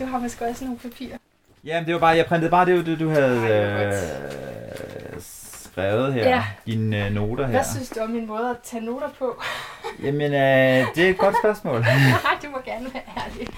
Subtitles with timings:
[0.00, 1.16] Du har måske også nogle papirer.
[1.64, 6.28] Jamen, det var bare, jeg printede bare det, du, du havde øh, skrevet her.
[6.28, 6.44] Ja.
[6.66, 7.50] Dine øh, noter her.
[7.50, 9.42] Hvad synes du om min måde at tage noter på?
[10.04, 11.80] Jamen, øh, det er et godt spørgsmål.
[11.80, 13.48] Nej, du må gerne være ærlig.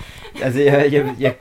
[0.43, 1.37] altså, jeg, jeg, jeg,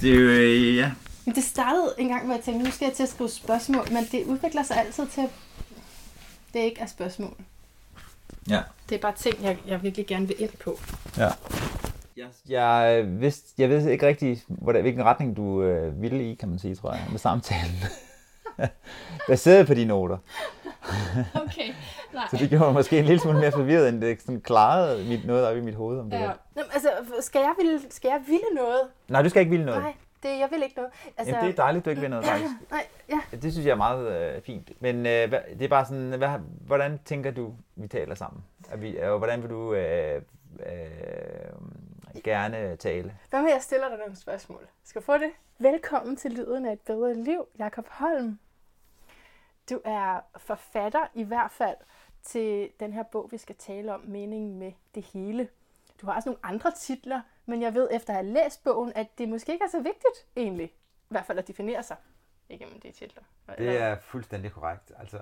[0.00, 0.90] det er jo, øh, ja.
[1.24, 3.92] Men det startede en gang, hvor jeg tænkte, nu skal jeg til at skrive spørgsmål,
[3.92, 5.30] men det udvikler sig altid til, at
[6.54, 7.36] det ikke er spørgsmål.
[8.48, 8.60] Ja.
[8.88, 10.78] Det er bare ting, jeg, jeg virkelig gerne vil ind på.
[11.16, 11.28] Ja.
[12.16, 16.48] Jeg, jeg, vidste, jeg ved ikke rigtig, hvordan, hvilken retning du øh, ville i, kan
[16.48, 17.76] man sige, tror jeg, med samtalen.
[19.28, 20.18] Baseret på de noter.
[21.34, 21.72] Okay,
[22.14, 22.24] nej.
[22.30, 25.26] Så det gjorde mig måske en lille smule mere forvirret, end det sådan klarede mit,
[25.26, 26.22] noget op i mit hoved om det Ja.
[26.22, 26.28] der.
[26.28, 26.90] Nå, men altså,
[27.20, 28.80] skal jeg, ville, skal jeg ville noget?
[29.08, 29.82] Nej, du skal ikke ville noget.
[29.82, 30.90] Nej, det, jeg vil ikke noget.
[31.18, 32.50] Altså, Jamen, det er dejligt, du ikke vil noget, faktisk.
[32.70, 33.36] Nej, ja.
[33.36, 34.70] Det synes jeg er meget øh, fint.
[34.80, 36.28] Men øh, det er bare sådan, hvad,
[36.66, 38.42] hvordan tænker du, vi taler sammen?
[38.70, 40.22] Er vi, og hvordan vil du øh,
[40.60, 40.72] øh,
[42.22, 43.18] gerne tale?
[43.30, 44.68] Hvad med, jeg stiller dig nogle spørgsmål?
[44.84, 45.30] Skal få det?
[45.58, 48.38] Velkommen til Lyden af et bedre liv, Jakob Holm.
[49.70, 51.76] Du er forfatter i hvert fald
[52.22, 55.48] til den her bog, vi skal tale om, Meningen med det hele.
[56.00, 59.18] Du har også nogle andre titler, men jeg ved efter at have læst bogen, at
[59.18, 61.96] det måske ikke er så vigtigt egentlig, i hvert fald at definere sig
[62.48, 63.22] igennem de titler.
[63.58, 64.92] Det er fuldstændig korrekt.
[64.98, 65.20] Altså,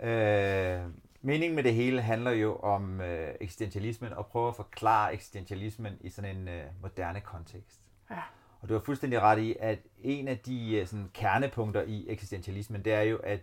[0.00, 0.82] øh,
[1.20, 6.10] meningen med det hele handler jo om øh, eksistentialismen og prøve at forklare eksistentialismen i
[6.10, 7.80] sådan en øh, moderne kontekst.
[8.10, 8.20] Ja.
[8.60, 12.84] Og du har fuldstændig ret i, at en af de øh, sådan, kernepunkter i eksistentialismen,
[12.84, 13.40] det er jo, at,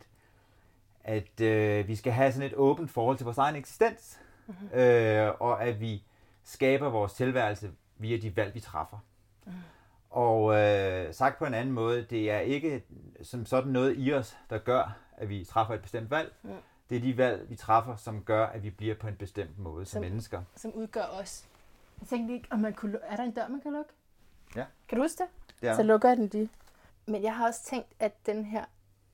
[1.03, 4.79] at øh, vi skal have sådan et åbent forhold til vores egen eksistens, mm-hmm.
[4.79, 6.03] øh, og at vi
[6.43, 8.97] skaber vores tilværelse via de valg, vi træffer.
[9.45, 9.51] Mm.
[10.09, 12.83] Og øh, sagt på en anden måde, det er ikke
[13.23, 16.33] som sådan noget i os, der gør, at vi træffer et bestemt valg.
[16.43, 16.49] Mm.
[16.89, 19.85] Det er de valg, vi træffer, som gør, at vi bliver på en bestemt måde
[19.85, 20.41] som, Som- mennesker.
[20.55, 21.45] Som udgør os.
[22.01, 23.91] Jeg tænkte ikke, om man kunne, er der en dør, man kan lukke?
[24.55, 24.65] Ja.
[24.87, 25.69] Kan du huske det?
[25.69, 26.49] Er Så lukker jeg den lige.
[27.05, 28.65] Men jeg har også tænkt, at den her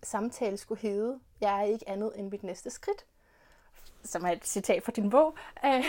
[0.03, 3.05] samtale skulle hedde, jeg er ikke andet end mit næste skridt.
[4.03, 5.35] Som er et citat fra din bog.
[5.65, 5.83] Øh,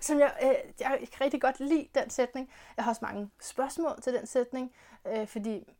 [0.00, 2.50] som jeg, øh, jeg kan rigtig godt lide den sætning.
[2.76, 4.72] Jeg har også mange spørgsmål til den sætning.
[5.06, 5.72] Øh, fordi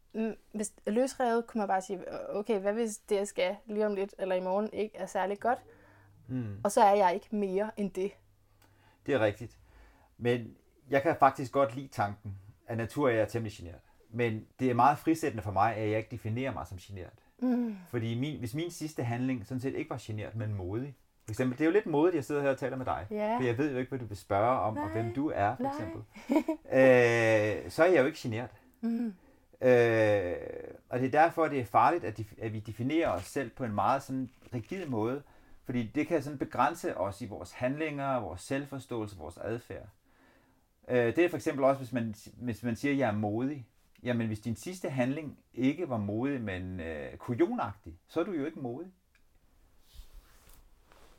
[0.52, 3.94] hvis løsrevet kunne man bare sige, "Øh, okay, hvad hvis det, jeg skal lige om
[3.94, 5.58] lidt eller i morgen ikke er særlig godt?
[6.28, 6.56] Mm.
[6.64, 8.12] Og så er jeg ikke mere end det.
[9.06, 9.58] Det er rigtigt.
[10.18, 10.56] Men
[10.90, 12.34] jeg kan faktisk godt lide tanken.
[12.66, 13.80] Af natur er jeg temmelig generet.
[14.10, 17.10] Men det er meget frisættende for mig, at jeg ikke definerer mig som generet.
[17.38, 17.76] Mm.
[17.90, 20.94] Fordi min, hvis min sidste handling sådan set ikke var generet, men modig.
[21.24, 23.06] For eksempel, det er jo lidt modigt, at jeg sidder her og taler med dig.
[23.10, 23.36] Ja.
[23.36, 24.92] For jeg ved jo ikke, hvad du vil spørge om, og Nej.
[24.92, 25.72] hvem du er, for Nej.
[25.72, 26.02] eksempel.
[27.64, 28.50] øh, så er jeg jo ikke generet.
[28.80, 29.14] Mm.
[29.64, 30.36] Øh,
[30.88, 33.64] og det er derfor, det er farligt, at, de, at vi definerer os selv på
[33.64, 35.22] en meget sådan rigid måde.
[35.64, 39.88] Fordi det kan sådan begrænse os i vores handlinger, vores selvforståelse, vores adfærd.
[40.88, 43.66] Øh, det er for eksempel også, hvis man, hvis man siger, at jeg er modig.
[44.02, 48.46] Jamen, hvis din sidste handling ikke var modig, men øh, kujonagtig, så er du jo
[48.46, 48.92] ikke modig.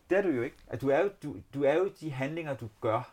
[0.10, 0.58] Det er du jo ikke.
[0.68, 3.12] At du, er jo, du, du er jo de handlinger, du gør.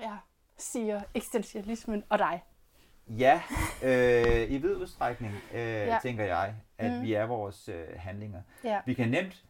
[0.00, 0.16] Ja,
[0.56, 2.42] siger eksistentialismen og dig.
[3.18, 3.42] Ja,
[3.82, 5.98] øh, i vid udstrækning, øh, Ja.
[6.02, 7.02] tænker jeg, at Mm.
[7.02, 8.42] vi er vores øh, handlinger.
[8.64, 8.80] Ja.
[8.86, 9.44] Vi kan nemt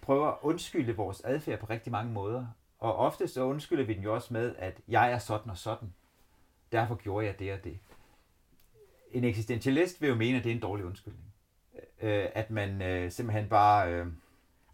[0.00, 2.46] prøve at undskylde vores adfærd på rigtig mange måder.
[2.78, 5.94] Og ofte så undskylder vi den jo også med, at jeg er sådan og sådan.
[6.72, 7.78] Derfor gjorde jeg det og det.
[9.12, 11.24] En eksistentialist vil jo mene, at det er en dårlig undskyldning.
[12.00, 13.92] Øh, at man øh, simpelthen bare...
[13.92, 14.06] Øh,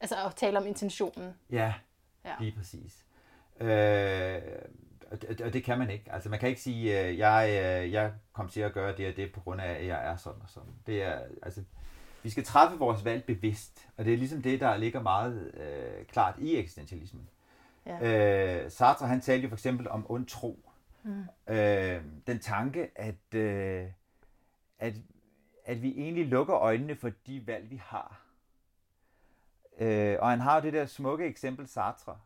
[0.00, 1.34] Altså at tale om intentionen.
[1.50, 1.56] Ja,
[2.24, 2.30] Ja.
[2.30, 2.34] ja.
[2.40, 3.04] lige præcis.
[3.60, 4.42] Øh,
[5.10, 6.12] og, det- og det kan man ikke.
[6.12, 9.16] Altså man kan ikke sige, øh, jeg, øh, jeg kom til at gøre det og
[9.16, 10.72] det på grund af, at jeg er sådan og sådan.
[10.86, 11.64] Det er, altså,
[12.22, 16.06] vi skal træffe vores valg bevidst, og det er ligesom det, der ligger meget øh,
[16.06, 17.28] klart i eksistentialismen.
[17.86, 18.64] Ja.
[18.64, 20.70] Øh, Sartre han talte jo for eksempel om ond tro.
[21.02, 21.24] Mm.
[21.54, 23.86] Øh, den tanke, at, øh,
[24.78, 24.94] at,
[25.64, 28.20] at vi egentlig lukker øjnene for de valg, vi har.
[29.78, 32.18] Øh, og han har jo det der smukke eksempel, Sartre,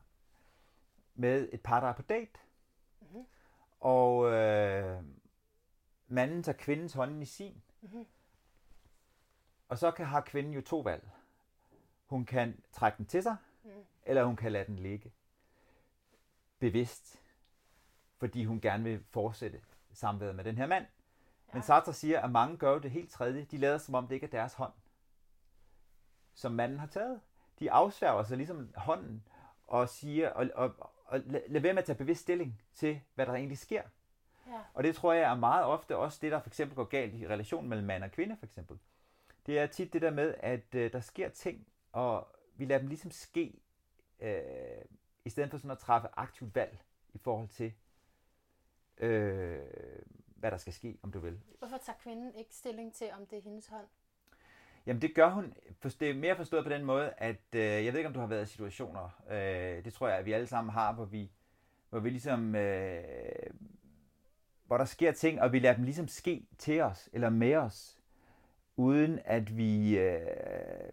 [1.14, 2.30] med et par, der er på date.
[3.82, 5.04] Og øh,
[6.08, 7.62] manden tager kvindens hånd i sin.
[7.80, 8.06] Mhm.
[9.68, 11.10] Og så kan, har kvinden jo to valg.
[12.06, 13.70] Hun kan trække den til sig, Mm.
[14.06, 15.12] eller hun kan lade den ligge.
[16.58, 17.22] Bevidst.
[18.18, 19.60] Fordi hun gerne vil fortsætte
[19.92, 20.86] samværet med den her mand.
[21.48, 21.52] Ja.
[21.52, 23.44] Men Sartre siger, at mange gør det helt tredje.
[23.50, 24.72] De lader som om det ikke er deres hånd,
[26.34, 27.20] som manden har taget.
[27.58, 29.24] De afsværger sig ligesom hånden
[29.66, 33.26] og siger, og, og, og lad, lad være med at tage bevidst stilling til, hvad
[33.26, 33.82] der egentlig sker.
[34.46, 34.60] Ja.
[34.74, 37.28] Og det tror jeg er meget ofte også det, der for eksempel går galt i
[37.28, 38.78] relationen mellem mand og kvinde for eksempel.
[39.46, 42.88] Det er tit det der med, at øh, der sker ting, og vi lader dem
[42.88, 43.60] ligesom ske,
[44.20, 44.84] øh,
[45.24, 46.78] i stedet for sådan at træffe aktivt valg
[47.14, 47.72] i forhold til,
[48.98, 49.60] øh,
[50.26, 51.40] hvad der skal ske, om du vil.
[51.58, 53.86] Hvorfor tager kvinden ikke stilling til, om det er hendes hånd?
[54.86, 58.00] Jamen det gør hun, det er mere forstået på den måde, at øh, jeg ved
[58.00, 60.72] ikke, om du har været i situationer, øh, det tror jeg, at vi alle sammen
[60.72, 61.30] har, hvor vi,
[61.90, 63.02] hvor vi ligesom, øh,
[64.66, 67.98] hvor der sker ting, og vi lader dem ligesom ske til os, eller med os,
[68.76, 70.92] uden at vi øh,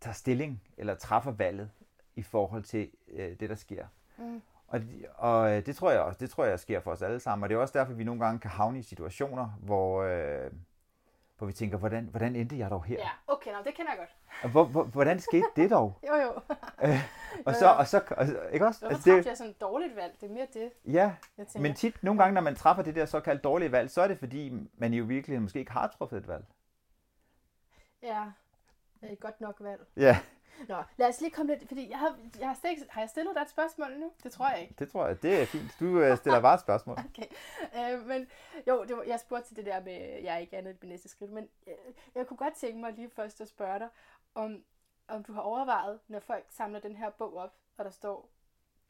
[0.00, 1.70] tager stilling, eller træffer valget
[2.16, 3.86] i forhold til øh, det, der sker.
[4.18, 4.42] Mm.
[4.66, 4.80] Og,
[5.14, 7.48] og øh, det tror jeg også, det tror jeg sker for os alle sammen, og
[7.48, 10.02] det er også derfor, vi nogle gange kan havne i situationer, hvor...
[10.02, 10.50] Øh,
[11.40, 12.96] hvor vi tænker, hvordan, hvordan endte jeg dog her?
[12.98, 14.16] Ja, okay, nå, det kender jeg godt.
[14.42, 15.98] Og hvor, hvor, hvordan skete det dog?
[16.08, 16.32] jo, jo.
[16.82, 17.00] øh,
[17.46, 18.80] og, så, og så, og, ikke også?
[18.80, 20.14] Hvorfor altså, det, jeg sådan et dårligt valg?
[20.20, 20.70] Det er mere det.
[20.84, 21.12] Ja,
[21.60, 24.18] men tit, nogle gange, når man træffer det der såkaldt dårlige valg, så er det
[24.18, 26.44] fordi, man jo virkelig måske ikke har truffet et valg.
[28.02, 28.24] Ja,
[29.02, 29.80] et godt nok valg.
[29.96, 30.18] Ja.
[30.68, 33.34] Nå, lad os lige komme lidt, fordi jeg har, jeg har, stillet, har jeg stillet
[33.34, 34.12] dig et spørgsmål nu?
[34.22, 34.74] Det tror jeg ikke.
[34.78, 35.76] Det tror jeg, det er fint.
[35.80, 36.98] Du øh, stiller bare et spørgsmål.
[37.08, 37.26] okay.
[37.76, 38.26] Øh, men
[38.68, 41.08] jo, det var, jeg spurgte til det der med, jeg er ikke andet end næste
[41.08, 43.88] skridt, men jeg, øh, jeg kunne godt tænke mig lige først at spørge dig,
[44.34, 44.62] om,
[45.08, 48.30] om du har overvejet, når folk samler den her bog op, og der står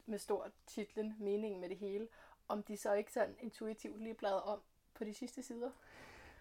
[0.07, 2.09] med stor titlen, meningen med det hele,
[2.49, 4.61] om de så ikke sådan intuitivt lige bladrer om
[4.95, 5.71] på de sidste sider?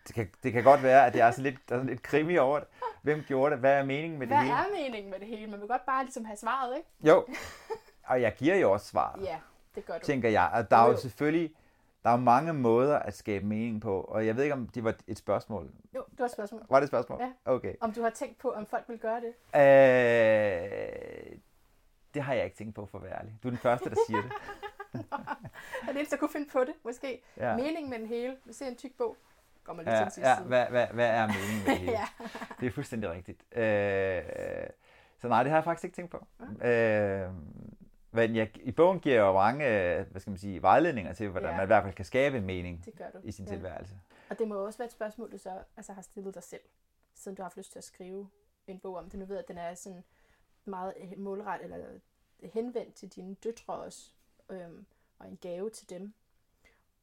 [0.08, 2.04] det kan, det kan godt være, at det er sådan lidt, der er sådan lidt
[2.04, 2.68] krimi over det.
[3.01, 3.60] Hvem gjorde det?
[3.60, 4.56] Hvad er meningen med Hvad det hele?
[4.56, 5.51] Hvad er meningen med det hele?
[5.51, 6.90] Man vil godt bare ligesom have svaret, ikke?
[7.01, 7.25] Jo,
[8.10, 9.24] og jeg giver jo også svaret.
[9.24, 9.40] Ja,
[9.75, 10.06] det gør du.
[10.06, 10.50] Tænker jeg.
[10.54, 11.51] Og der er jo selvfølgelig
[12.04, 14.96] der er mange måder at skabe mening på, og jeg ved ikke, om det var
[15.07, 15.72] et spørgsmål.
[15.96, 16.62] Jo, det var et spørgsmål.
[16.69, 17.19] Var det et spørgsmål?
[17.22, 17.31] Ja.
[17.46, 17.75] Okay.
[17.81, 19.34] Om du har tænkt på, om folk vil gøre det?
[19.56, 21.40] Øh,
[22.13, 23.34] det har jeg ikke tænkt på, for at være ærlig.
[23.44, 24.31] Du er den første, der siger det.
[25.81, 27.22] er det eneste, jeg kunne finde på det, måske.
[27.38, 27.56] Ja.
[27.56, 28.38] Meningen med den hele.
[28.45, 29.18] Vi ser en tyk bog
[29.69, 31.92] kommer lige ja, til ja, hvad, hvad, hvad er meningen med det hele?
[31.92, 32.07] ja.
[32.60, 33.44] Det er fuldstændig rigtigt.
[33.51, 34.69] Øh,
[35.18, 36.25] så nej, det har jeg faktisk ikke tænkt på.
[36.62, 37.25] Ja.
[37.25, 37.33] Øh,
[38.12, 39.66] men jeg, i bogen giver jeg jo mange
[40.12, 41.56] hvad skal man sige, vejledninger til, hvordan ja.
[41.56, 42.86] man i hvert fald kan skabe en mening
[43.24, 43.51] i sin ja.
[43.51, 44.00] tilværelse.
[44.30, 46.62] Og det må også være et spørgsmål, du så altså, har stillet dig selv,
[47.13, 48.30] siden du har haft lyst til at skrive
[48.68, 49.19] en bog om det.
[49.19, 50.04] Nu ved jeg, at den er sådan
[50.66, 51.88] meget målrettet eller
[52.44, 54.12] henvendt til dine døtre også,
[54.50, 54.86] øhm,
[55.19, 56.13] og en gave til dem.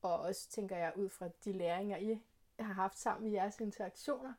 [0.03, 2.21] Og også tænker jeg ud fra de læringer, I
[2.61, 4.33] har haft sammen i jeres interaktioner.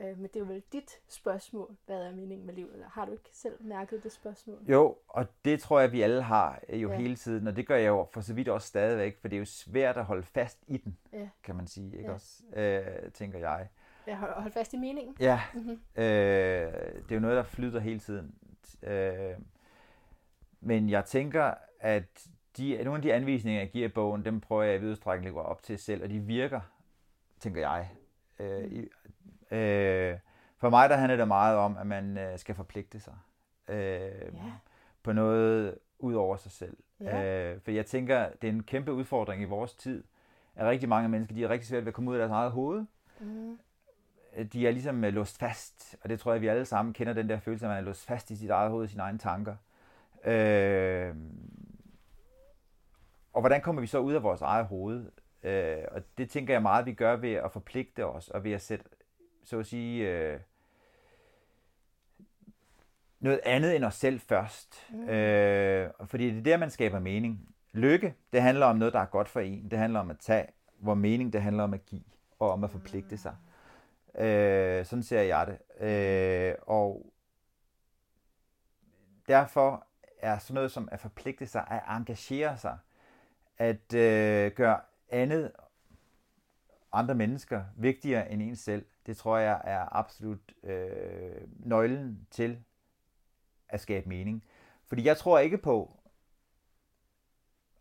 [0.00, 2.72] Øh, men det er jo vel dit spørgsmål, hvad er meningen med livet?
[2.72, 4.58] Eller har du ikke selv mærket det spørgsmål?
[4.68, 6.96] Jo, og det tror jeg, vi alle har øh, jo ja.
[6.96, 9.38] hele tiden, og det gør jeg jo for så vidt også stadigvæk, for det er
[9.38, 11.28] jo svært at holde fast i den, ja.
[11.42, 12.14] kan man sige, ikke ja.
[12.14, 13.68] også, øh, tænker jeg.
[14.06, 15.16] Ja, hold, hold fast i meningen.
[15.20, 15.80] Ja, mm-hmm.
[15.96, 18.34] øh, det er jo noget, der flyder hele tiden.
[18.82, 19.34] Øh,
[20.60, 24.62] men jeg tænker, at de, nogle af de anvisninger, jeg giver i bogen, dem prøver
[24.62, 26.60] jeg i videstrækning at op til selv, og de virker
[27.40, 27.90] tænker jeg.
[28.38, 29.56] Øh, mm.
[29.56, 30.18] øh,
[30.58, 33.14] for mig der handler det meget om, at man øh, skal forpligte sig
[33.68, 34.52] øh, yeah.
[35.02, 36.76] på noget ud over sig selv.
[37.02, 37.54] Yeah.
[37.54, 40.04] Øh, for jeg tænker, det er en kæmpe udfordring i vores tid,
[40.54, 42.52] at rigtig mange mennesker de er rigtig svært ved at komme ud af deres eget
[42.52, 42.84] hoved.
[43.20, 43.58] Mm.
[44.52, 47.28] De er ligesom øh, låst fast, og det tror jeg, vi alle sammen kender den
[47.28, 49.56] der følelse, at man er låst fast i sit eget hoved, sine egne tanker.
[50.24, 51.14] Øh,
[53.32, 55.10] og hvordan kommer vi så ud af vores eget hoved?
[55.42, 58.62] Øh, og det tænker jeg meget, vi gør ved at forpligte os, og ved at
[58.62, 58.84] sætte,
[59.44, 60.40] så at sige, øh,
[63.20, 64.86] noget andet end os selv først.
[64.90, 65.08] Mm.
[65.08, 67.48] Øh, fordi det er der, man skaber mening.
[67.72, 69.70] Lykke, det handler om noget, der er godt for en.
[69.70, 70.46] Det handler om at tage,
[70.78, 72.04] hvor mening, det handler om at give,
[72.38, 73.16] og om at forpligte mm.
[73.16, 73.36] sig.
[74.18, 75.86] Øh, sådan ser jeg det.
[75.86, 77.12] Øh, og
[79.28, 79.86] derfor
[80.18, 82.78] er sådan noget som at forpligte sig, at engagere sig,
[83.58, 85.52] at øh, gøre andet
[86.92, 92.58] andre mennesker vigtigere end en selv, det tror jeg er absolut øh, nøglen til
[93.68, 94.44] at skabe mening.
[94.86, 96.00] Fordi jeg tror ikke på,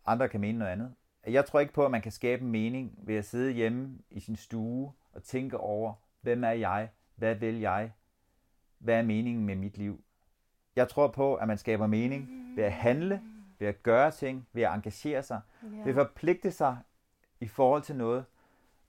[0.05, 0.93] andre kan mene noget andet.
[1.27, 4.19] Jeg tror ikke på, at man kan skabe en mening ved at sidde hjemme i
[4.19, 6.89] sin stue og tænke over, hvem er jeg?
[7.15, 7.91] Hvad vil jeg?
[8.77, 10.03] Hvad er meningen med mit liv?
[10.75, 13.21] Jeg tror på, at man skaber mening ved at handle,
[13.59, 15.67] ved at gøre ting, ved at engagere sig, ja.
[15.67, 16.77] ved at forpligte sig
[17.45, 18.25] i forhold til noget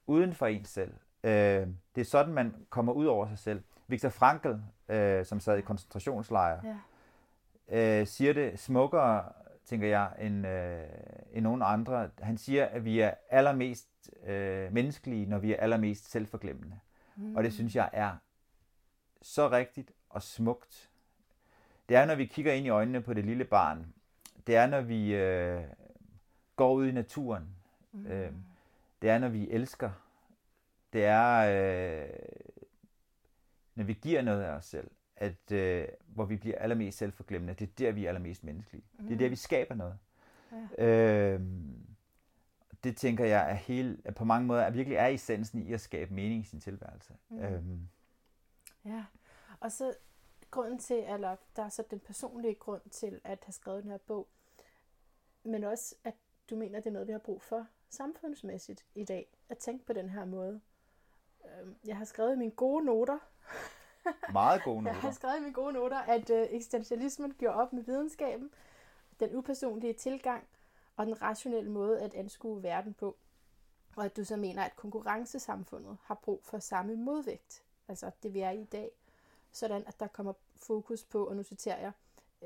[0.07, 0.95] uden for en selv.
[1.25, 3.63] Øh, det er sådan, man kommer ud over sig selv.
[3.87, 4.53] Viktor Frankl,
[4.89, 6.61] øh, som sad i koncentrationslejre,
[7.71, 8.01] ja.
[8.01, 9.33] øh, siger det smukkere,
[9.65, 10.85] tænker jeg, end, øh,
[11.33, 12.11] end nogen andre.
[12.19, 16.79] Han siger, at vi er allermest øh, menneskelige, når vi er allermest selvforglemmende.
[17.17, 17.37] Mm.
[17.37, 18.13] Og det synes jeg er
[19.23, 20.91] så rigtigt og smukt.
[21.89, 23.95] Det er, når vi kigger ind i øjnene på det lille barn.
[24.47, 25.63] Det er, når vi øh,
[26.57, 27.56] går ud i naturen
[27.97, 28.07] Mm.
[28.07, 28.33] Øh,
[29.03, 29.91] det er, når vi elsker.
[30.93, 32.09] Det er, øh,
[33.75, 37.55] når vi giver noget af os selv, at øh, hvor vi bliver allermest selvforglemmende.
[37.55, 38.85] Det er der, vi er allermest menneskelige.
[38.99, 39.07] Mm.
[39.07, 39.99] Det er der, vi skaber noget.
[40.79, 40.87] Ja.
[40.87, 41.41] Øh,
[42.85, 45.81] det tænker jeg er helt, er på mange måder er virkelig er essensen i at
[45.81, 47.15] skabe mening i sin tilværelse.
[47.29, 47.38] Mm.
[47.38, 47.88] Øhm.
[48.85, 49.05] Ja,
[49.61, 49.95] og så
[50.50, 53.99] grunden til, eller der er så den personlige grund til at have skrevet den her
[53.99, 54.29] bog,
[55.45, 56.15] men også at
[56.50, 59.93] du mener, det er noget, vi har brug for samfundsmæssigt i dag, at tænke på
[59.93, 60.61] den her måde.
[61.45, 63.19] Øhm, jeg har skrevet i mine gode noter,
[64.33, 64.93] meget gode noter.
[64.93, 68.50] Jeg har skrevet i mine gode noter, at øh, eksistentialismen gjorde op med videnskaben,
[69.21, 70.49] den upersonlige tilgang
[70.97, 73.16] og den rationelle måde at anskue verden på.
[73.97, 78.40] Og at du så mener, at konkurrencesamfundet har brug for samme modvægt, altså det vi
[78.40, 78.90] er i i dag,
[79.52, 81.93] sådan at der kommer fokus på, og nu citerer jeg,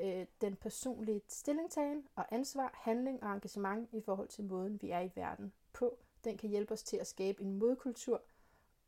[0.00, 5.00] øh, den personlige stillingtagen og ansvar, handling og engagement i forhold til måden, vi er
[5.00, 5.98] i verden på.
[6.24, 8.22] Den kan hjælpe os til at skabe en modkultur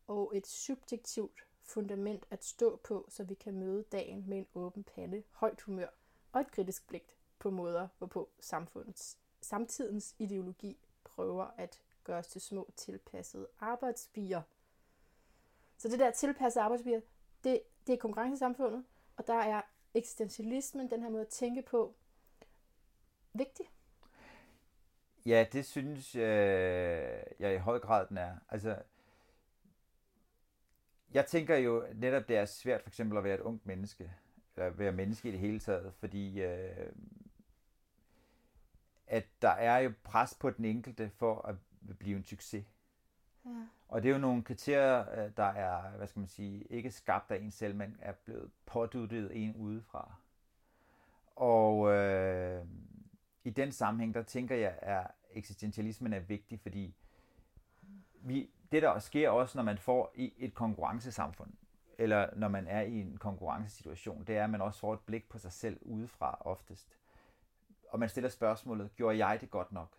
[0.07, 4.85] og et subjektivt fundament at stå på, så vi kan møde dagen med en åben
[4.85, 5.89] pande, højt humør
[6.33, 12.41] og et kritisk blik på måder, hvorpå samfundets, samtidens ideologi prøver at gøre os til
[12.41, 14.43] små tilpassede arbejdsbier.
[15.77, 17.01] Så det der tilpassede arbejdsbier,
[17.45, 18.85] det, det er konkurrencesamfundet,
[19.17, 19.63] og der er
[19.95, 21.95] eksistentialismen, den her måde at tænke på,
[23.33, 23.67] vigtig.
[25.27, 28.37] Ja, det synes jeg, jeg i høj grad den er.
[28.49, 28.77] Altså,
[31.11, 34.13] jeg tænker jo netop, det er svært for eksempel at være et ungt menneske,
[34.57, 36.93] eller være menneske i det hele taget, fordi øh,
[39.07, 41.55] at der er jo pres på den enkelte for at
[41.99, 42.65] blive en succes.
[43.45, 43.51] Ja.
[43.89, 47.31] Og det er jo nogle kriterier, øh, der er, hvad skal man sige, ikke skabt
[47.31, 50.15] af en selv, men er blevet påduttet en udefra.
[51.37, 52.67] Og øh,
[53.45, 56.95] i den sammenhæng, der tænker jeg, at eksistentialismen er vigtig, fordi
[58.15, 61.53] vi, det der sker også, når man får i et konkurrencesamfund,
[61.99, 65.29] eller når man er i en konkurrencesituation, det er, at man også får et blik
[65.29, 66.97] på sig selv udefra oftest.
[67.89, 69.97] Og man stiller spørgsmålet, gjorde jeg det godt nok?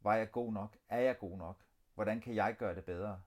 [0.00, 0.76] Var jeg god nok?
[0.88, 1.65] Er jeg god nok?
[1.96, 3.20] Hvordan kan jeg gøre det bedre?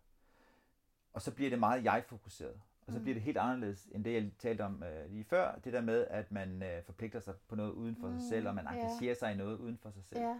[1.13, 2.61] Og så bliver det meget jeg-fokuseret.
[2.87, 3.03] Og så mm.
[3.03, 5.55] bliver det helt anderledes end det, jeg talte om øh, lige før.
[5.55, 8.47] Det der med, at man øh, forpligter sig på noget uden for mm, sig selv,
[8.47, 9.17] og man engagerer yeah.
[9.17, 10.21] sig i noget uden for sig selv.
[10.21, 10.37] Yeah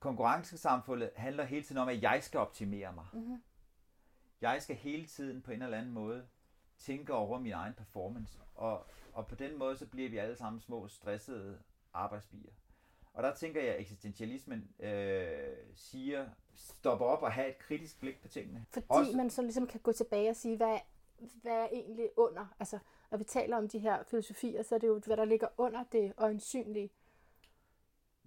[0.00, 3.06] konkurrencesamfundet handler hele tiden om, at jeg skal optimere mig.
[3.12, 3.42] Mm-hmm.
[4.40, 6.26] Jeg skal hele tiden på en eller anden måde
[6.78, 8.38] tænke over min egen performance.
[8.54, 11.58] Og, og på den måde, så bliver vi alle sammen små, stressede
[11.92, 12.52] arbejdsbier.
[13.18, 18.22] Og der tænker jeg, at eksistentialismen øh, siger, stop op og have et kritisk blik
[18.22, 18.66] på tingene.
[18.70, 20.78] Fordi Også, man så ligesom kan gå tilbage og sige, hvad,
[21.42, 22.46] hvad er egentlig under?
[22.60, 22.78] Altså,
[23.10, 25.84] når vi taler om de her filosofier, så er det jo, hvad der ligger under
[25.92, 26.90] det øjensynlige.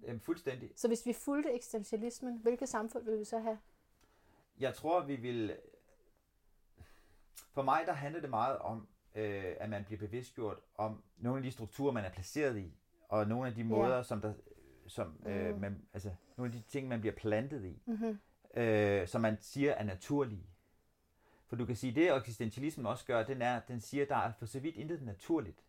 [0.04, 0.72] Jamen, fuldstændig.
[0.76, 3.60] Så hvis vi fulgte eksistentialismen, hvilket samfund ville vi så have?
[4.60, 5.58] Jeg tror, vi vil...
[7.54, 11.44] For mig, der handler det meget om, øh, at man bliver bevidstgjort om nogle af
[11.44, 12.74] de strukturer, man er placeret i,
[13.10, 14.04] og nogle af de måder, ja.
[14.04, 14.34] som der,
[14.88, 15.62] som, øh, mm.
[15.62, 18.20] man, altså, nogle af de ting, man bliver plantet i, mm-hmm.
[18.62, 20.46] øh, som man siger er naturlige.
[21.48, 24.46] For du kan sige, det eksistentialismen også gør, den er, den siger, der er for
[24.46, 25.64] så vidt intet naturligt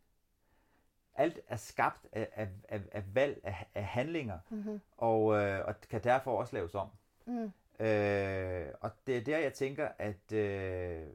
[1.14, 4.80] alt er skabt af, af, af, af valg, af, af handlinger, mm-hmm.
[4.96, 6.88] og, øh, og kan derfor også laves om.
[7.26, 7.52] Mm.
[7.86, 11.06] Øh, og det er der, jeg tænker, at, øh,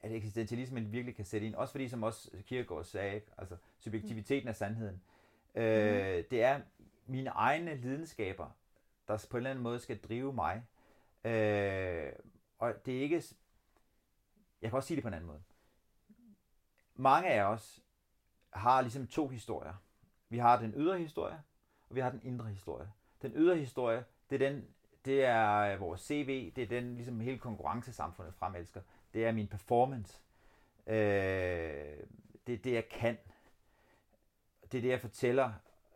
[0.00, 1.54] at eksistentialismen virkelig kan sætte ind.
[1.54, 5.02] Også fordi, som også Kierkegaard sagde, altså subjektiviteten af sandheden.
[5.54, 5.68] Mm-hmm.
[5.68, 6.24] Øh.
[6.30, 6.60] Det er
[7.06, 8.50] mine egne lidenskaber,
[9.08, 10.62] der på en eller anden måde skal drive mig.
[11.24, 12.12] Øh,
[12.58, 13.22] og det er ikke...
[14.62, 15.42] Jeg kan også sige det på en anden måde.
[16.94, 17.84] Mange af os
[18.50, 19.74] har ligesom to historier.
[20.28, 21.42] Vi har den ydre historie,
[21.88, 22.92] og vi har den indre historie.
[23.22, 24.66] Den ydre historie, det er, den,
[25.04, 28.80] det er vores CV, det er den, ligesom hele konkurrencesamfundet fremelsker.
[29.14, 30.20] Det er min performance.
[30.86, 30.96] Øh,
[32.46, 33.18] det er det, jeg kan.
[34.72, 35.52] Det er det, jeg fortæller,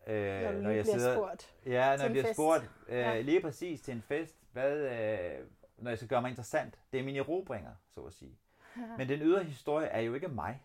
[0.06, 1.14] øh, når, når jeg sidder...
[1.14, 2.34] Spurgt ja, når jeg bliver fest.
[2.34, 2.70] spurgt.
[2.88, 3.20] Øh, ja.
[3.20, 4.36] Lige præcis til en fest.
[4.52, 5.46] Hvad, øh,
[5.78, 6.78] når jeg skal gøre mig interessant.
[6.92, 8.38] Det er mine erobringer, så at sige.
[8.76, 8.82] Ja.
[8.98, 10.62] Men den ydre historie er jo ikke mig.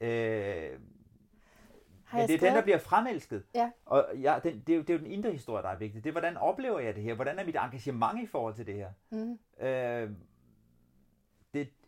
[0.00, 0.78] Øh,
[2.12, 3.44] men det er den, der bliver fremelsket.
[3.54, 3.70] Ja.
[3.86, 6.04] Og ja, den, det, er jo, det er jo den indre historie, der er vigtig.
[6.04, 7.14] Det er, hvordan oplever jeg det her?
[7.14, 8.90] Hvordan er mit engagement i forhold til det her?
[9.10, 9.38] Mm.
[9.66, 10.10] Øh,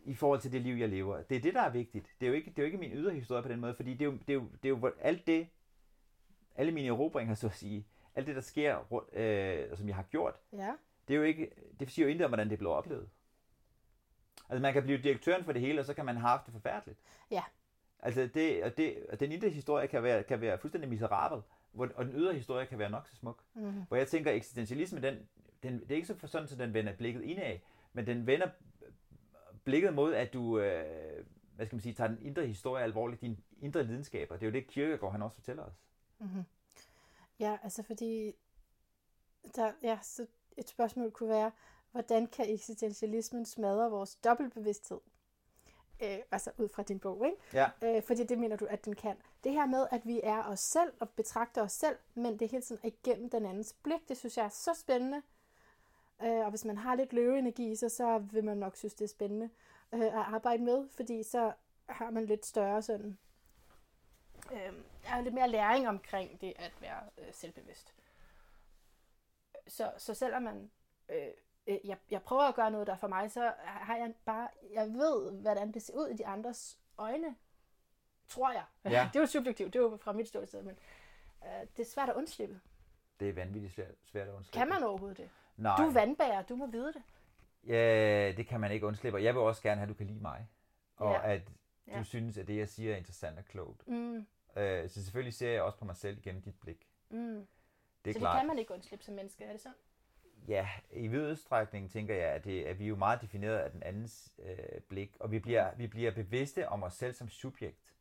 [0.05, 1.21] I forhold til det liv, jeg lever.
[1.21, 2.15] Det er det, der er vigtigt.
[2.19, 3.93] Det er jo ikke, det er jo ikke min ydre historie på den måde, fordi
[3.93, 5.47] det er jo, det er jo, det er jo alt det,
[6.55, 10.35] alle mine erobringer, så at sige, alt det, der sker, øh, som jeg har gjort,
[10.53, 10.73] ja.
[11.07, 13.09] det er jo ikke, det siger jo intet om, hvordan det blev oplevet.
[14.49, 16.53] Altså man kan blive direktøren for det hele, og så kan man have haft det
[16.53, 16.99] forfærdeligt.
[17.31, 17.43] Ja.
[17.99, 21.41] Altså, det, og, det, og den indre historie kan være, kan være fuldstændig miserabel,
[21.71, 23.43] hvor, og den ydre historie kan være nok så smuk.
[23.53, 23.83] Mm.
[23.87, 25.17] Hvor jeg tænker, eksistentialisme, den,
[25.63, 27.59] den, det er ikke så for sådan, at den vender blikket indad,
[27.93, 28.49] men den vender
[29.63, 33.37] blikket mod, at du, øh, hvad skal man sige, tager den indre historie alvorligt, dine
[33.61, 34.35] indre lidenskaber.
[34.35, 35.73] Det er jo det, Kierkegaard han også fortæller os.
[36.19, 36.43] Mm-hmm.
[37.39, 38.35] Ja, altså fordi
[39.55, 40.25] der, ja, så
[40.57, 41.51] et spørgsmål kunne være,
[41.91, 44.99] hvordan kan eksistentialismen smadre vores dobbeltbevidsthed?
[46.03, 47.37] Øh, altså ud fra din bog, ikke?
[47.53, 47.69] Ja.
[47.83, 49.17] Øh, fordi det mener du, at den kan.
[49.43, 52.49] Det her med, at vi er os selv og betragter os selv, men det er
[52.49, 55.21] hele tiden igennem den andens blik, det synes jeg er så spændende.
[56.23, 59.03] Øh, og hvis man har lidt løveenergi i sig, så vil man nok synes, det
[59.05, 59.49] er spændende
[59.93, 61.53] øh, at arbejde med, fordi så
[61.89, 63.17] har man lidt større sådan,
[64.51, 64.73] øh,
[65.07, 67.93] er lidt mere læring omkring det at være øh, selvbevidst.
[69.67, 70.71] Så, så selvom man,
[71.09, 71.27] øh,
[71.67, 74.47] øh, jeg, jeg prøver at gøre noget, der er for mig, så har jeg bare,
[74.73, 77.35] jeg ved, hvordan det ser ud i de andres øjne,
[78.27, 78.65] tror jeg.
[78.83, 78.89] Ja.
[79.13, 80.77] det er jo subjektivt, det er jo fra mit ståsted, men
[81.45, 82.61] øh, det er svært at undslippe.
[83.19, 84.57] Det er vanvittigt svært, svært at undslippe.
[84.57, 85.29] Kan man overhovedet det?
[85.57, 85.75] Nej.
[85.77, 87.01] Du er vandbærer, du må vide det.
[87.67, 89.17] Ja, det kan man ikke undslippe.
[89.17, 90.47] Og jeg vil også gerne have, at du kan lide mig.
[90.95, 91.31] Og Ja.
[91.33, 91.51] at du
[91.91, 92.03] Ja.
[92.03, 93.87] synes, at det, jeg siger, er interessant og klogt.
[93.87, 94.25] Mm,
[94.57, 96.89] Øh, så selvfølgelig ser jeg også på mig selv gennem dit blik.
[97.09, 97.47] mm.
[98.05, 98.33] Det er Så klart.
[98.35, 99.75] det kan man ikke undslippe som menneske, er det sådan?
[100.47, 103.71] Ja, i vid udstrækning tænker jeg, at, det, at vi er jo meget defineret af
[103.71, 107.93] den andens øh, blik, og vi bliver, vi bliver bevidste om os selv som subjekt,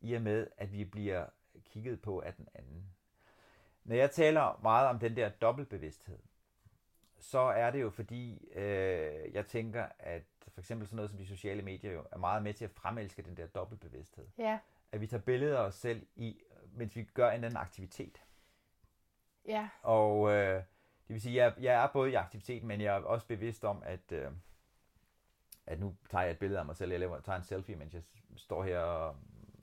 [0.00, 1.26] i og med, at vi bliver
[1.64, 2.84] kigget på af den anden.
[3.84, 6.18] Når jeg taler meget om den der dobbeltbevidsthed,
[7.20, 11.26] så er det jo fordi, øh, jeg tænker, at for eksempel sådan noget som de
[11.26, 14.26] sociale medier jo er meget med til at fremelske den der dobbeltbevidsthed.
[14.38, 14.58] Ja,
[14.92, 16.40] At vi tager billeder af os selv, i,
[16.72, 18.22] mens vi gør en eller anden aktivitet.
[19.46, 20.54] ja, Og øh,
[21.08, 23.64] det vil sige, at jeg, jeg er både i aktivitet, men jeg er også bevidst
[23.64, 24.30] om, at, øh,
[25.66, 26.90] at nu tager jeg et billede af mig selv.
[26.90, 28.02] Jeg laver, tager en selfie, mens jeg
[28.36, 29.14] står her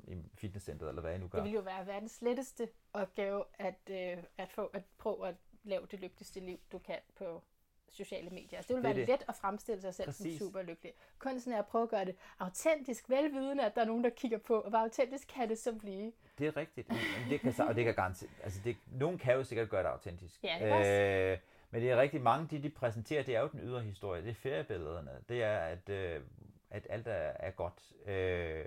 [0.07, 1.37] i fitnesscenteret, eller hvad jeg nu gør.
[1.37, 5.35] det ville jo være verdens letteste opgave at, øh, at få at prøve at
[5.67, 7.43] lave det lykkeligste liv, du kan på
[7.91, 8.57] sociale medier.
[8.57, 9.07] Altså, det er være det.
[9.07, 10.39] let at fremstille sig selv Præcis.
[10.39, 10.93] som super lykkelig.
[11.19, 14.37] Kunsten er at prøve at gøre det autentisk, velvidende, at der er nogen, der kigger
[14.37, 16.11] på, og hvor autentisk kan det så blive.
[16.37, 16.89] Det er rigtigt.
[16.89, 19.89] Men det kan, og det kan garanteret, altså det, nogen kan jo sikkert gøre det
[19.89, 20.43] autentisk.
[20.43, 21.37] Ja, det øh,
[21.71, 24.29] men det er rigtigt, mange de, de præsenterer, det er jo den ydre historie, det
[24.29, 26.21] er feriebillederne, det er, at, øh,
[26.69, 28.07] at alt er, er godt.
[28.07, 28.65] Øh,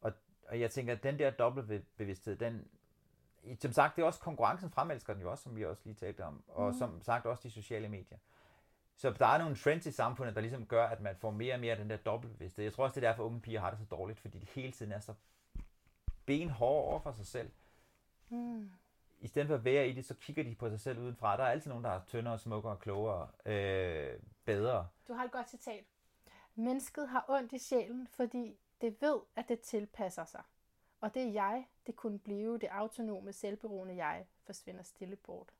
[0.00, 0.12] og,
[0.48, 2.68] og jeg tænker, at den der dobbeltbevidsthed, den,
[3.60, 6.24] som sagt, det er også konkurrencen fremelsker den jo også, som vi også lige talte
[6.24, 6.78] om, og Mhm.
[6.78, 8.18] som sagt også de sociale medier.
[8.96, 11.60] Så der er nogle trends i samfundet, der ligesom gør, at man får mere og
[11.60, 12.64] mere af den der dobbeltbevidsthed.
[12.64, 14.72] Jeg tror også, det er derfor, unge piger har det så dårligt, fordi de hele
[14.72, 15.14] tiden er så
[16.26, 17.50] benhårde over for sig selv.
[18.28, 18.70] Mm.
[19.20, 21.36] I stedet for at være i det, så kigger de på sig selv udenfra.
[21.36, 24.88] Der er altid nogen, der er tyndere, smukkere, klogere, øh, bedre.
[25.08, 25.84] Du har et godt citat.
[26.54, 30.42] Mennesket har ondt i sjælen, fordi det ved, at det tilpasser sig.
[31.00, 35.52] Og det er jeg, det kunne blive, det autonome, selvberoende jeg, forsvinder stille bort.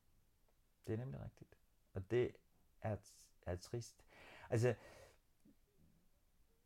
[0.87, 1.57] Det er nemlig rigtigt.
[1.93, 2.35] Og det
[2.81, 2.95] er,
[3.45, 3.95] er trist.
[4.49, 4.73] Altså,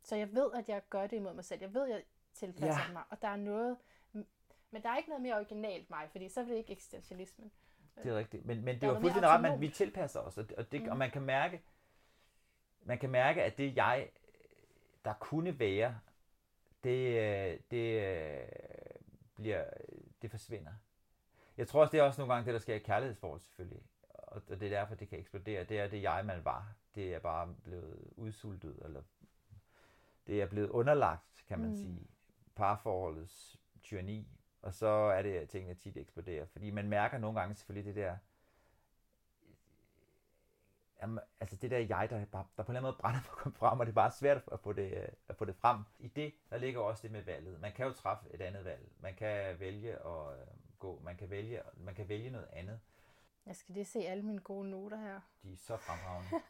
[0.03, 1.61] Så jeg ved, at jeg gør det imod mig selv.
[1.61, 2.93] Jeg ved, at jeg tilpasser Ja.
[2.93, 3.03] mig.
[3.09, 3.77] Og der er noget...
[4.73, 7.51] Men der er ikke noget mere originalt mig, fordi så er det ikke eksistentialismen.
[8.03, 8.45] det er rigtigt.
[8.45, 9.61] Men, men det mere fuldstændig ret, autonomt.
[9.61, 10.37] vi tilpasser os.
[10.37, 10.87] Og, det, og, det, Mm.
[10.89, 11.61] og man kan mærke,
[12.83, 14.09] man kan mærke, at det jeg,
[15.05, 15.99] der kunne være,
[16.83, 18.47] det, øh, det øh,
[19.41, 19.65] bliver,
[20.21, 20.71] det forsvinder.
[21.57, 23.83] Jeg tror også, det er også nogle gange det, der sker i kærlighedsforhold selvfølgelig.
[24.09, 25.63] Og det er derfor, det kan eksplodere.
[25.63, 26.73] Det er det jeg, man var.
[26.95, 29.01] Det er bare blevet udsultet, eller
[30.27, 31.75] det er blevet underlagt, kan man mm.
[31.75, 32.07] sige,
[32.55, 34.27] parforholdets tyranni.
[34.61, 36.45] Og så er det, at tingene tit eksploderer.
[36.45, 38.17] Fordi man mærker nogle gange selvfølgelig det der,
[41.01, 43.31] jamen, altså det der jeg, der, bare, der på en eller anden måde brænder for
[43.31, 45.55] at komme frem, og det er bare svært at få det, øh, at få det
[45.55, 45.77] frem.
[45.99, 47.61] I det, der ligger også det med valget.
[47.61, 48.89] Man kan jo træffe et andet valg.
[48.99, 50.47] Man kan vælge at øh,
[50.79, 51.01] gå.
[51.03, 52.79] Man kan vælge, man kan vælge noget andet.
[53.45, 55.19] Jeg skal lige se alle mine gode noter her.
[55.43, 56.29] De er så fremragende.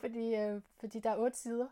[0.00, 1.68] Fordi, øh, fordi der er otte sider.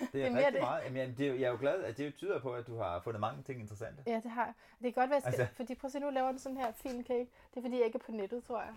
[0.00, 0.60] Det er, Det er rigtig det.
[0.60, 0.84] meget.
[0.84, 3.00] Jamen, det er, jo- jeg er jo glad, at det tyder på, at du har
[3.00, 4.02] fundet mange ting interessante.
[4.06, 4.54] Ja, det har jeg.
[4.82, 6.56] Det kan godt være, jeg skal, Altså- fordi prøv at se, nu laver den sådan
[6.56, 7.30] her fin cake.
[7.50, 8.74] Det er fordi, jeg ikke er på nettet, tror jeg.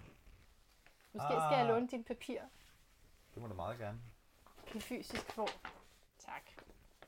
[1.17, 1.67] Måske skal jeg Ah.
[1.67, 2.41] låne din papir
[3.33, 3.99] Det må du meget gerne.
[4.75, 5.71] i fysisk form.
[6.19, 6.41] Tak.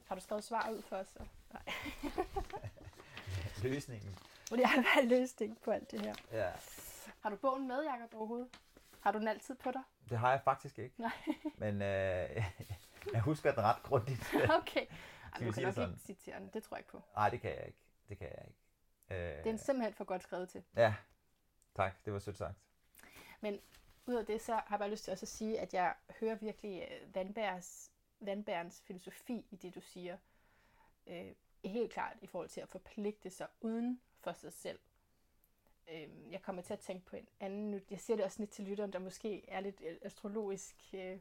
[0.08, 1.08] Har du skrevet svar ud for os?
[1.08, 1.26] Så?
[1.54, 1.64] Nej.
[3.64, 4.18] Løsningen.
[4.58, 6.14] Jeg have været løsning på alt det her.
[6.32, 6.52] Ja,
[7.22, 8.50] Har du bogen med, Jacob, overhovedet?
[9.00, 9.82] Har du den altid på dig?
[10.10, 10.96] det har jeg faktisk ikke.
[11.02, 11.12] Nej.
[11.58, 12.44] Men øh,
[13.14, 14.34] jeg husker den ret grundigt.
[14.34, 14.86] Okay.
[15.34, 15.90] Ej, du kan nok sådan?
[15.90, 16.50] ikke citere den.
[16.54, 17.04] Det tror jeg ikke på.
[17.16, 17.80] Nej, det kan jeg ikke.
[18.10, 18.60] Det kan jeg ikke.
[19.38, 20.64] Øh, Det er simpelthen for godt skrevet til.
[20.76, 20.94] Ja,
[21.76, 22.06] tak.
[22.06, 22.56] Det var sødt sagt.
[23.42, 23.60] Men
[24.10, 26.36] ud af det, så har jeg bare lyst til også at sige, at jeg hører
[26.36, 30.18] virkelig øh, Vandbærs, Vandbærens filosofi i det, du siger.
[31.08, 31.32] Øh,
[31.66, 34.80] helt klart i forhold til at forpligte sig uden for sig selv.
[35.92, 37.82] Øh, jeg kommer til at tænke på en anden.
[37.90, 41.20] Jeg siger det også lidt til lytteren, der måske er lidt øh, astrologisk øh,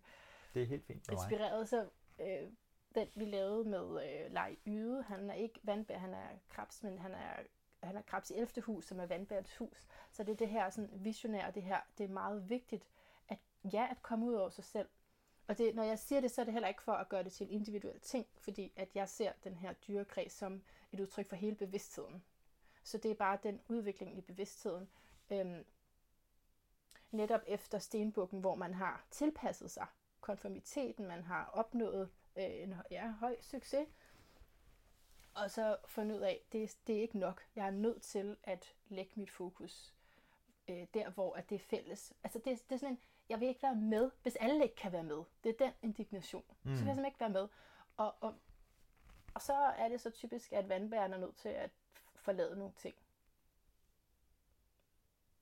[0.55, 1.69] Det er helt fint inspireret.
[1.69, 1.89] Så
[2.21, 2.51] øh,
[2.95, 6.99] den, vi lavede med øh, Lej Yde, han er ikke vandbær, han er krebs, men
[6.99, 7.33] han er
[7.83, 8.63] han har Krebs i 11.
[8.63, 9.87] hus, som er vandbærets hus.
[10.11, 12.89] Så det er det her sådan visionære, det her, det er meget vigtigt,
[13.29, 13.39] at
[13.73, 14.89] ja, at komme ud over sig selv.
[15.49, 17.33] Og det, når jeg siger det, så er det heller ikke for at gøre det
[17.33, 20.63] til en individuel ting, fordi at jeg ser den her dyrekreds som
[20.93, 22.25] et udtryk for hele bevidstheden.
[22.83, 24.89] Så det er bare den udvikling i bevidstheden.
[25.31, 25.65] Øhm,
[27.11, 29.87] netop efter stenbukken, hvor man har tilpasset sig
[30.21, 33.89] konformiteten, man har opnået øh, en ja, høj succes,
[35.45, 37.43] og så fundet ud af, det, det er ikke nok.
[37.57, 39.95] Jeg er nødt til at lægge mit fokus
[40.69, 42.13] øh, der, hvor at det er fælles.
[42.25, 44.93] Altså det, det er sådan en, jeg vil ikke være med, hvis alle ikke kan
[44.93, 45.23] være med.
[45.45, 46.45] Det er den indignation.
[46.49, 46.55] Mm.
[46.57, 47.49] Så vil jeg simpelthen ikke være med.
[47.97, 48.35] Og, og,
[49.35, 51.71] og så er det så typisk, at vandbærerne er nødt til at
[52.17, 52.95] forlade nogle ting.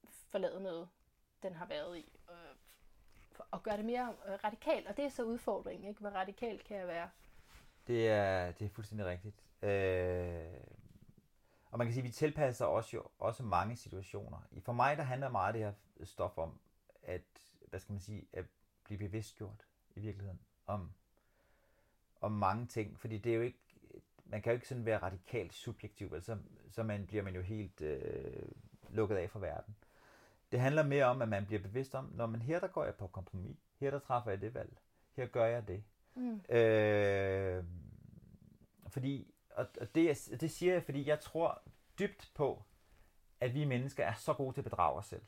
[0.08, 0.88] Forlade noget,
[1.42, 2.12] den har været i.
[2.30, 2.56] Øh,
[3.50, 4.86] og gøre det mere øh, radikalt.
[4.86, 6.00] Og det er så udfordringen, ikke?
[6.00, 7.10] Hvor radikalt kan jeg være?
[7.86, 9.42] Det er, det er fuldstændig rigtigt.
[9.62, 10.60] Øh,
[11.70, 14.38] og man kan sige, at vi tilpasser os jo også mange situationer.
[14.60, 15.72] For mig, der handler meget det her
[16.04, 16.58] stof om,
[17.02, 17.22] at,
[17.68, 18.44] hvad skal man sige, at
[18.84, 19.66] blive bevidstgjort
[19.96, 20.92] i virkeligheden om,
[22.20, 23.00] om mange ting.
[23.00, 23.58] Fordi det er jo ikke,
[24.24, 26.38] man kan jo ikke sådan være radikalt subjektiv, altså,
[26.70, 28.48] så man bliver man jo helt øh,
[28.88, 29.76] lukket af for verden.
[30.52, 32.94] Det handler mere om, at man bliver bevidst om, når man her der går jeg
[32.94, 34.76] på kompromis, her der træffer jeg det valg,
[35.12, 35.84] her gør jeg det.
[36.14, 36.40] Mm.
[36.48, 37.64] Øh,
[38.88, 41.62] fordi, og, og det, det siger jeg, fordi jeg tror
[41.98, 42.62] dybt på,
[43.40, 45.22] at vi mennesker er så gode til at bedrage os selv.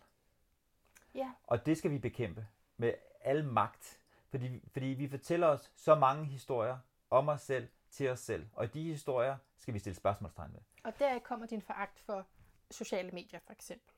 [1.14, 1.32] Ja.
[1.46, 4.00] Og det skal vi bekæmpe med al magt.
[4.30, 6.78] Fordi, fordi vi fortæller os så mange historier
[7.10, 8.46] om os selv, til os selv.
[8.52, 10.60] Og de historier skal vi stille spørgsmålstegn med.
[10.84, 12.26] Og der kommer din foragt for
[12.70, 13.94] sociale medier, for eksempel.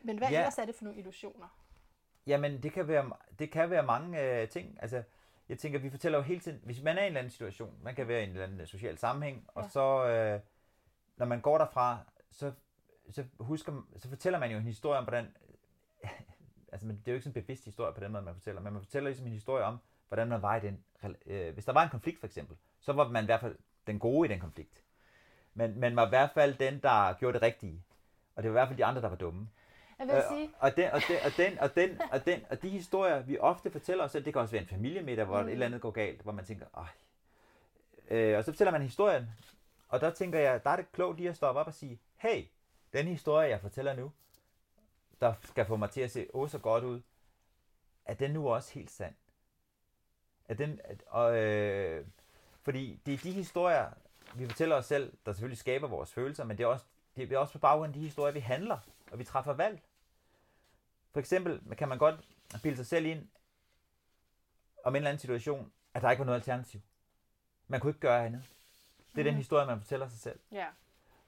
[0.00, 0.38] Men hvad ja.
[0.38, 1.48] ellers er det for nogle illusioner?
[2.26, 4.78] Jamen, det kan være, det kan være mange øh, ting.
[4.82, 5.02] Altså,
[5.48, 7.78] jeg tænker, vi fortæller jo hele tiden, hvis man er i en eller anden situation,
[7.82, 9.62] man kan være i en eller anden øh, social sammenhæng, ja.
[9.62, 10.40] og så, øh,
[11.16, 11.98] når man går derfra,
[12.30, 12.52] så,
[13.10, 15.34] så, husker, så fortæller man jo en historie om, hvordan,
[16.72, 18.72] altså det er jo ikke sådan en bevidst historie på den måde, man fortæller, men
[18.72, 19.78] man fortæller ligesom en historie om,
[20.08, 20.84] hvordan man var i den,
[21.26, 23.98] øh, hvis der var en konflikt for eksempel, så var man i hvert fald den
[23.98, 24.82] gode i den konflikt.
[25.54, 27.82] Men man var i hvert fald den, der gjorde det rigtige.
[28.34, 29.48] Og det var i hvert fald de andre, der var dumme.
[29.98, 30.50] Jeg vil øh, sige.
[30.58, 33.70] Og, den, og, den, og, den, og, den, og, den, og de historier, vi ofte
[33.70, 35.46] fortæller os selv, det kan også være en familiemiddag, hvor mm.
[35.46, 36.86] et eller andet går galt, hvor man tænker, ej.
[38.10, 39.26] Øh, og så fortæller man historien,
[39.88, 42.44] og der tænker jeg, der er det klogt lige at stoppe op og sige, hey,
[42.92, 44.12] den historie, jeg fortæller nu,
[45.20, 47.00] der skal få mig til at se åh så godt ud,
[48.04, 49.14] er den nu også helt sand?
[50.48, 52.06] Er den, og, øh,
[52.62, 53.90] fordi det er de historier,
[54.34, 56.84] vi fortæller os selv, der selvfølgelig skaber vores følelser, men det er også,
[57.16, 58.78] det er også på baggrund af de historier, vi handler,
[59.12, 59.80] og vi træffer valg.
[61.12, 62.28] For eksempel kan man godt
[62.62, 63.28] bilde sig selv ind
[64.84, 66.80] om en eller anden situation, at der ikke var noget alternativ.
[67.68, 68.42] Man kunne ikke gøre andet.
[69.14, 69.24] Det er mm.
[69.24, 70.40] den historie, man fortæller sig selv.
[70.52, 70.66] Ja.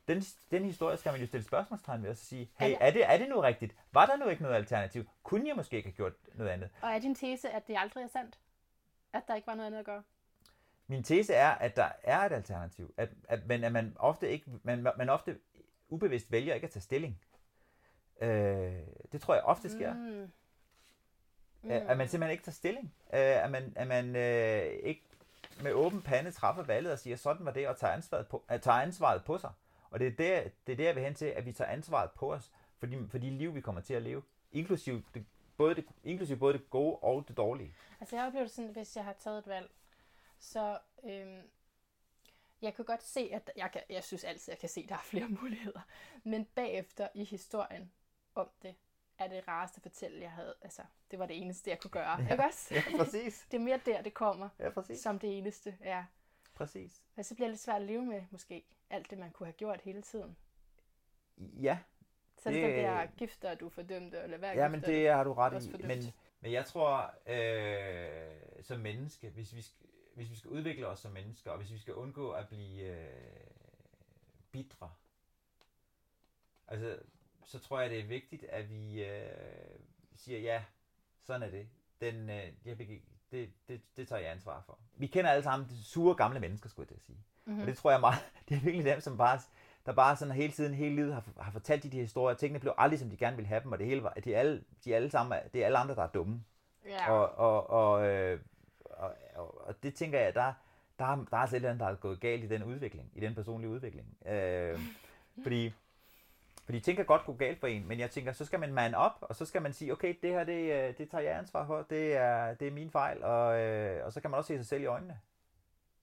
[0.09, 3.19] Den, den historie skal man jo stille spørgsmålstegn ved og sige, hey, er det, er
[3.19, 3.77] det nu rigtigt?
[3.93, 5.05] Var der nu ikke noget alternativ?
[5.23, 6.71] Kunne jeg måske ikke have gjort noget andet?
[6.83, 8.39] Og er din tese, at det aldrig er sandt?
[9.13, 10.03] At der ikke var noget andet at gøre?
[10.87, 14.47] Min tese er, at der er et alternativ, at, at, men at man ofte, ikke,
[14.63, 15.39] man, man ofte
[15.89, 17.21] ubevidst vælger ikke at tage stilling.
[18.21, 18.73] Øh,
[19.13, 19.95] det tror jeg ofte sker.
[19.95, 20.31] Mm.
[21.63, 21.71] Mm.
[21.71, 22.95] At man simpelthen ikke tager stilling.
[23.13, 25.03] Øh, at man, at man øh, ikke
[25.63, 28.63] med åben pande træffer valget og siger, sådan var det, og tager ansvaret på, at
[28.63, 29.51] tager ansvaret på sig.
[29.91, 32.11] Og det er der, det er der, jeg vil hen til, at vi tager ansvaret
[32.11, 34.23] på os for de, for de liv, vi kommer til at leve.
[34.53, 37.75] Inklusiv det, både det, inklusiv både det gode og det dårlige.
[38.01, 39.71] Altså jeg oplever det sådan, hvis jeg har taget et valg,
[40.39, 41.43] så øhm,
[42.63, 44.89] jeg kan godt se, at jeg, kan, jeg synes altid, at jeg kan se, at
[44.89, 45.81] der er flere muligheder.
[46.25, 47.93] Men bagefter i historien,
[48.35, 48.75] om det,
[49.19, 50.55] er det rareste fortælle, jeg havde.
[50.63, 52.23] Altså, det var det eneste, jeg kunne gøre.
[52.23, 52.75] Ja, ikke også?
[52.75, 53.45] Ja, præcis.
[53.51, 54.49] det er mere der, det kommer.
[54.59, 55.01] Ja, præcis.
[55.01, 56.05] Som det eneste, ja.
[56.55, 57.03] Præcis.
[57.17, 59.53] Og så bliver det lidt svært at leve med, måske, alt det, man kunne have
[59.53, 60.37] gjort hele tiden.
[61.39, 61.79] Ja.
[62.39, 65.65] Så det, det der gifter, du fordømte, eller hvad Ja, men det har du ret
[65.65, 65.87] i.
[65.87, 65.99] Men,
[66.41, 71.13] men jeg tror, øh, som menneske, hvis vi, skal, hvis vi skal udvikle os som
[71.13, 73.47] mennesker, og hvis vi skal undgå at blive øh,
[74.51, 74.91] bitre,
[76.69, 76.99] altså
[77.47, 79.31] så tror jeg, det er vigtigt, at vi øh,
[80.15, 80.63] siger, ja,
[81.23, 81.69] sådan er det.
[82.01, 84.79] Den, øh, jeg begik, det, det, det tager jeg ansvar for.
[84.97, 87.19] Vi kender alle sammen de sure gamle mennesker, skulle jeg til at sige.
[87.45, 87.61] Mm-hmm.
[87.61, 89.41] Og det tror jeg meget, det er virkelig dem, som bare,
[89.87, 92.37] der bare sådan hele tiden, hele livet har, har fortalt de, de historier.
[92.37, 94.65] Tingene blev aldrig, som de gerne ville have dem, og det hele var, de alle,
[94.85, 96.45] de alle sammen, det er alle andre, der er dumme.
[96.87, 97.11] Yeah.
[97.11, 98.41] Og, og, og, øh,
[98.85, 100.53] og, og, og, det tænker jeg, der,
[100.99, 103.21] der, der er altså et eller andet, der er gået galt i den udvikling, i
[103.21, 104.27] den personlige udvikling.
[104.27, 104.79] Øh,
[105.43, 105.73] fordi
[106.65, 108.95] fordi ting kan godt gå galt for en, men jeg tænker, så skal man man
[108.95, 111.67] op, og så skal man sige, okay, det her, det, øh, det tager jeg ansvar
[111.67, 114.57] for, det er, det er min fejl, og, øh, og så kan man også se
[114.59, 115.21] sig selv i øjnene.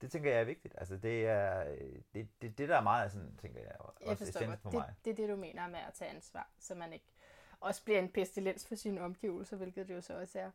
[0.02, 0.76] det tænker jeg er vigtigt.
[0.78, 1.64] Altså, det er
[2.14, 4.94] det, det, det der er meget sådan, tænker jeg, også Jeg forstår for Det, mig.
[5.06, 7.06] det er det, du mener med at tage ansvar, så man ikke
[7.60, 10.52] også bliver en pestilens for sine omgivelser, hvilket det jo så også er.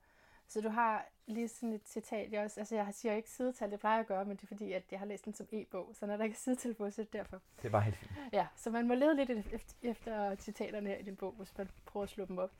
[0.48, 3.80] Så du har lige sådan et citat, jeg også, altså jeg siger ikke sidetal, det
[3.80, 5.90] plejer jeg at gøre, men det er fordi, at jeg har læst den som e-bog,
[5.94, 7.40] så når der ikke er sidetal på, så er det derfor.
[7.62, 8.10] Det var helt fint.
[8.32, 9.46] Ja, så man må lede lidt
[9.82, 12.52] efter, citaterne her i din bog, hvis man prøver at slå dem op.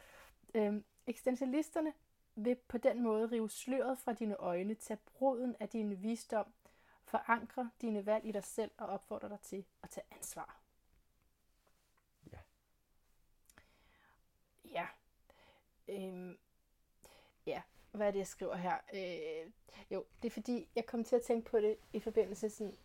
[0.54, 1.92] Øhm, eksistentialisterne
[2.34, 6.46] vil på den måde rive sløret fra dine øjne, tage broden af din visdom,
[7.04, 10.60] forankre dine valg i dig selv og opfordre dig til at tage ansvar.
[12.32, 12.38] Ja.
[14.64, 14.86] Ja.
[15.88, 16.38] Øhm,
[17.96, 18.78] hvad er det, jeg skriver her?
[18.94, 19.52] Øh,
[19.90, 22.76] jo, det er fordi, jeg kom til at tænke på det i forbindelse sådan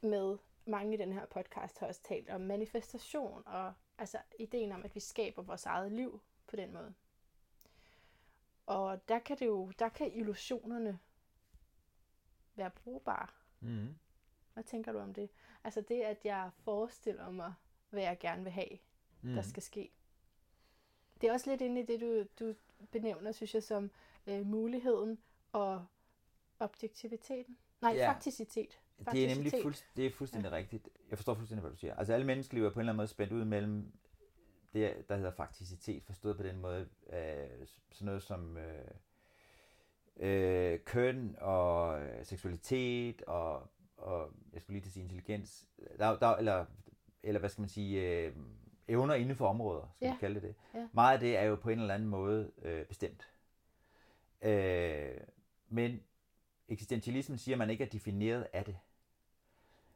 [0.00, 4.84] med mange i den her podcast har også talt om manifestation og altså ideen om,
[4.84, 6.94] at vi skaber vores eget liv på den måde.
[8.66, 10.98] Og der kan det jo, der kan illusionerne
[12.54, 13.26] være brugbare.
[13.60, 13.94] Mm.
[14.52, 15.30] Hvad tænker du om det?
[15.64, 17.54] Altså det, at jeg forestiller mig,
[17.90, 18.78] hvad jeg gerne vil have,
[19.22, 19.34] Mm.
[19.34, 19.90] der skal ske.
[21.20, 22.54] Det er også lidt inde i det, du, du
[22.92, 23.90] benævner, synes jeg, som
[24.26, 25.18] øh, muligheden
[25.52, 25.86] og
[26.60, 27.58] objektiviteten.
[27.80, 28.10] Nej, Ja.
[28.10, 28.80] fakticitet.
[29.12, 30.56] Det er nemlig fuld, det er fuldstændig ja.
[30.56, 30.88] rigtigt.
[31.10, 31.94] Jeg forstår fuldstændig, hvad du siger.
[31.94, 33.92] Altså alle menneskeliv er på en eller anden måde spændt ud mellem
[34.72, 38.90] det, der hedder fakticitet, forstået på den måde, øh, sådan noget som øh,
[40.16, 46.18] øh, køn og øh, seksualitet og, og jeg skulle lige til at sige intelligens, der,
[46.18, 46.66] der, eller,
[47.22, 48.36] eller hvad skal man sige, øh,
[48.88, 50.12] evner inden for områder, skal Ja.
[50.12, 50.54] vi kalde det.
[50.74, 50.88] Ja.
[50.92, 53.28] Meget af det er jo på en eller anden måde øh, bestemt.
[54.42, 55.14] Øh,
[55.68, 56.00] men
[56.68, 58.76] eksistentialismen siger, at man ikke er defineret af det.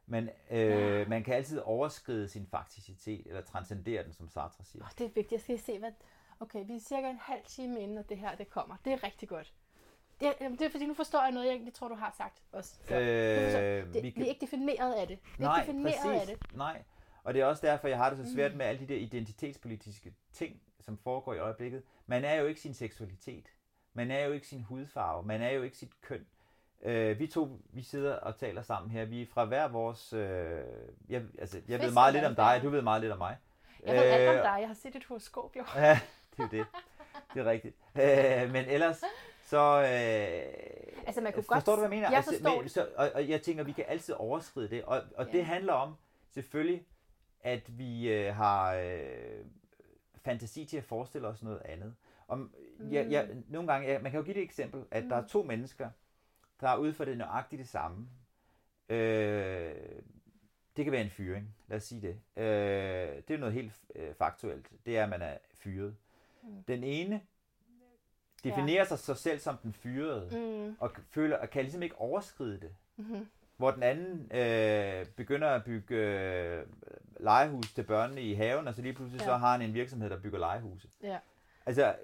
[0.05, 1.05] Men øh, Ja.
[1.07, 4.83] man kan altid overskride sin fakticitet, eller transcendere den, som Sartre siger.
[4.83, 5.31] Oh, det er vigtigt.
[5.31, 5.91] Jeg skal se, hvad...
[6.39, 8.75] Okay, vi er cirka en halv time inden, at det her det kommer.
[8.85, 9.53] Det er rigtig godt.
[10.19, 12.41] Det er, det er fordi, nu forstår jeg noget, jeg egentlig tror, du har sagt
[12.51, 12.75] også.
[12.75, 15.19] forstår- Øh, det, vi vi, kan- er ikke defineret af det.
[15.37, 16.39] Vi er Nej, ikke defineret af præcis.
[16.39, 16.55] det.
[16.57, 16.83] Nej,
[17.23, 20.13] og det er også derfor, jeg har det så svært med alle de der identitetspolitiske
[20.33, 21.83] ting, som foregår i øjeblikket.
[22.05, 23.45] Man er jo ikke sin seksualitet.
[23.93, 25.23] Man er jo ikke sin hudfarve.
[25.23, 26.25] Man er jo ikke sit køn.
[26.83, 29.05] Øh, vi to, vi sidder og taler sammen her.
[29.05, 30.13] Vi er fra hver vores...
[30.13, 30.59] Øh,
[31.09, 33.37] jeg, altså, jeg ved meget lidt om dig, du ved meget lidt om mig.
[33.85, 34.57] Jeg ved alt om Øh, dig.
[34.59, 35.63] Jeg har set et horoskop, jo.
[35.75, 35.99] Ja,
[36.37, 36.65] det er jo det.
[37.33, 37.75] Det er rigtigt.
[37.95, 39.03] Øh, men ellers,
[39.45, 39.81] så...
[39.81, 40.53] Øh,
[41.07, 42.09] Altså, man kunne forstår godt- du, hvad jeg mener?
[42.09, 44.83] Jeg altså, forstår men, så, og, og jeg tænker, vi kan altid overskride det.
[44.83, 45.31] Og, og Ja.
[45.31, 45.95] det handler om,
[46.33, 46.85] selvfølgelig,
[47.43, 49.45] at vi øh, har øh,
[50.15, 51.95] fantasi til at forestille os noget andet.
[52.27, 52.91] Om, mm.
[52.91, 55.09] jeg, jeg, nogle gange, jeg, man kan jo give det et eksempel, at mm.
[55.09, 55.89] der er to mennesker,
[56.61, 58.07] der er ude for det nøjagtigt det samme.
[58.89, 59.75] Øh,
[60.77, 62.41] det kan være en fyring, lad os sige det.
[62.43, 64.71] Øh, det er noget helt øh, faktuelt.
[64.85, 65.95] Det er, at man er fyret.
[66.43, 66.63] Mm.
[66.67, 67.21] Den ene
[68.43, 68.85] definerer ja.
[68.85, 70.75] sig, sig selv som den fyrede, Mm.
[70.79, 72.75] og føler, og kan ligesom ikke overskride det.
[72.97, 73.27] Mm-hmm.
[73.61, 76.65] Hvor den anden øh, begynder at bygge øh,
[77.19, 79.25] legehus til børnene i haven, og så lige pludselig ja.
[79.25, 80.87] Så har han en virksomhed, der bygger legehuse.
[81.03, 81.17] Ja.
[81.65, 81.95] Altså,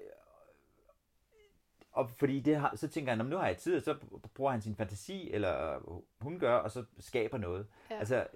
[1.92, 3.96] og fordi det har, så tænker han, "Nå, men nu har jeg tid, og så
[4.34, 5.78] bruger han sin fantasi, eller
[6.20, 7.66] hun gør, og så skaber noget.
[7.90, 7.98] Ja.
[7.98, 8.26] Altså,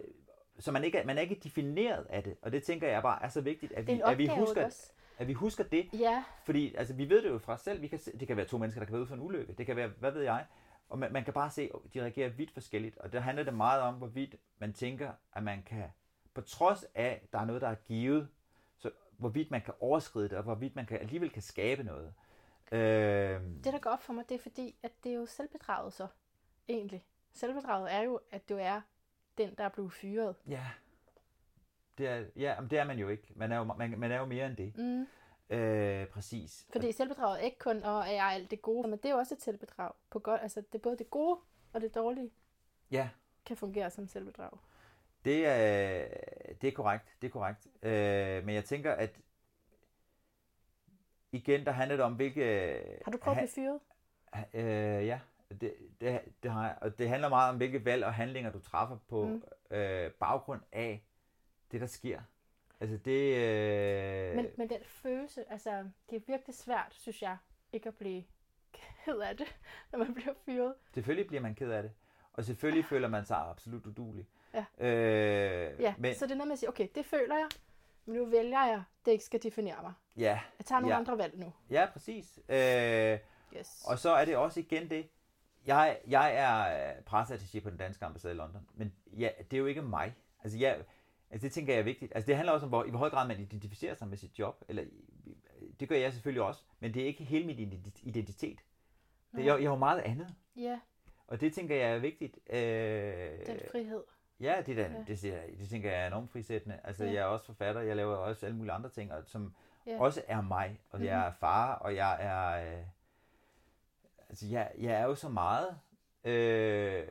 [0.58, 3.22] så man, ikke er, man er ikke defineret af det, og det tænker jeg bare
[3.22, 4.92] er så vigtigt, at vi, at vi, husker, også?
[5.18, 5.88] at vi husker det.
[5.92, 8.46] Ja, Fordi altså, vi ved det jo fra os selv, vi kan det kan være
[8.46, 10.44] to mennesker, der kan være ude for en ulykke, det kan være, hvad ved jeg,
[10.92, 13.54] og man, man kan bare se, at de reagerer vidt forskelligt, og der handler det
[13.54, 15.84] meget om, hvorvidt man tænker, at man kan,
[16.34, 18.28] på trods af, at der er noget, der er givet,
[18.76, 22.14] så hvorvidt man kan overskride det, og hvorvidt man kan, alligevel kan skabe noget.
[22.72, 25.92] Øh, det der går op for mig, det er fordi, at det er jo selvbedraget
[25.92, 26.06] så,
[26.68, 27.04] egentlig.
[27.32, 28.80] Selvbedraget er jo, at du er
[29.38, 30.36] den, der er blevet fyret.
[30.48, 30.66] ja,
[31.98, 33.32] det er, ja, men det er man jo ikke.
[33.36, 34.76] Man er jo, man, man er jo mere end det.
[34.76, 35.06] Mm.
[35.52, 36.66] Øh, præcis.
[36.72, 39.34] Fordi selvbedraget er ikke kun, jeg er alt det gode, men det er jo også
[39.34, 39.92] et selvbedrag.
[40.10, 41.40] På godt, altså, det er både det gode
[41.72, 42.30] og det dårlige
[42.90, 43.08] Ja,
[43.46, 44.50] kan fungere som selvbedrag.
[45.24, 46.06] Det er,
[46.60, 47.66] det er korrekt, det er korrekt.
[47.82, 49.20] Øh, men jeg tænker, at
[51.32, 52.42] igen, der handler det om, hvilke...
[53.04, 53.80] Har du prøvet at blive fyret?
[54.54, 55.20] Øh, ja,
[55.60, 56.78] det, det, det har jeg.
[56.80, 59.42] Og det handler meget om, hvilke valg og handlinger, du træffer på Mm.
[59.76, 61.02] øh, baggrund af
[61.72, 62.20] det, der sker.
[62.82, 63.36] Altså det...
[63.36, 67.36] Øh, Men, men den følelse, altså, det er virkelig svært, synes jeg,
[67.72, 68.24] ikke at blive
[69.04, 69.56] ked af det,
[69.92, 70.74] når man bliver fyret.
[70.94, 71.92] Selvfølgelig bliver man ked af det.
[72.32, 74.26] Og selvfølgelig føler man sig absolut udulig.
[74.54, 74.64] Ja.
[74.86, 77.48] Øh, Ja, men, så det er noget med at sige, okay, det føler jeg,
[78.06, 79.92] men nu vælger jeg, det ikke skal definere mig.
[80.16, 81.00] ja, Jeg tager nogle Ja.
[81.00, 81.52] andre valg nu.
[81.70, 82.38] ja, præcis.
[82.48, 83.18] Øh,
[83.56, 83.84] Yes.
[83.86, 85.08] Og så er det også igen det,
[85.66, 89.66] jeg, jeg er presseattaché på den danske ambassade i London, men ja, det er jo
[89.66, 90.14] ikke mig.
[90.44, 90.78] Altså, jeg,
[91.32, 92.12] altså det tænker jeg er vigtigt.
[92.14, 94.38] Altså det handler også om, hvor, i hvor høj grad man identificerer sig med sit
[94.38, 94.84] job, eller
[95.80, 98.58] det gør jeg selvfølgelig også, men det er ikke hele min identi- identitet.
[99.32, 100.34] Det, jeg, jeg er jo meget andet.
[100.56, 100.80] Ja,
[101.26, 102.38] Og det tænker jeg er vigtigt.
[102.50, 104.02] Øh, Den frihed.
[104.40, 104.98] Ja, det, er da, Ja.
[105.06, 106.80] det, det, det tænker jeg er enormt frisættende.
[106.84, 107.10] Altså, Ja.
[107.12, 109.54] jeg er også forfatter, jeg laver også alle mulige andre ting, og, som
[109.86, 109.92] Ja.
[109.92, 110.00] ja.
[110.00, 110.80] også er mig.
[110.90, 111.06] Og mm-hmm.
[111.08, 112.72] jeg er far, og jeg er...
[112.78, 112.84] Øh,
[114.28, 115.78] altså, jeg, jeg er jo så meget.
[116.24, 117.06] Øh,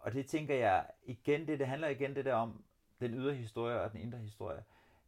[0.00, 2.64] og det tænker jeg igen, det, det handler igen det der om
[3.00, 4.64] den ydre historie og den indre historie.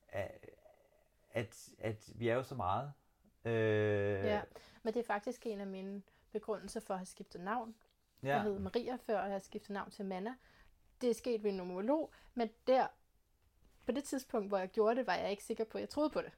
[0.09, 2.93] At, at, vi er jo så meget.
[3.45, 4.43] Øh, Ja,
[4.83, 6.03] men det er faktisk en af mine
[6.33, 7.75] begrundelser for at have skiftet navn.
[8.23, 8.29] Ja.
[8.29, 10.35] Jeg hed Maria før, og jeg har skiftet navn til Manna.
[11.01, 12.87] Det er sket ved en nomolog, men der,
[13.87, 16.11] på det tidspunkt, hvor jeg gjorde det, var jeg ikke sikker på, at jeg troede
[16.11, 16.33] på det.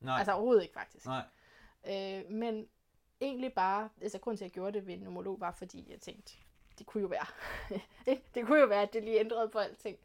[0.00, 1.06] Nej, Altså overhovedet ikke, faktisk.
[1.06, 1.24] nej.
[1.88, 2.68] Øh, men
[3.20, 6.00] egentlig bare, altså grunden til, at jeg gjorde det ved en nomolog, var fordi jeg
[6.00, 6.36] tænkte,
[6.78, 7.26] det kunne jo være.
[8.34, 9.98] det kunne jo være, at det lige ændrede på alting.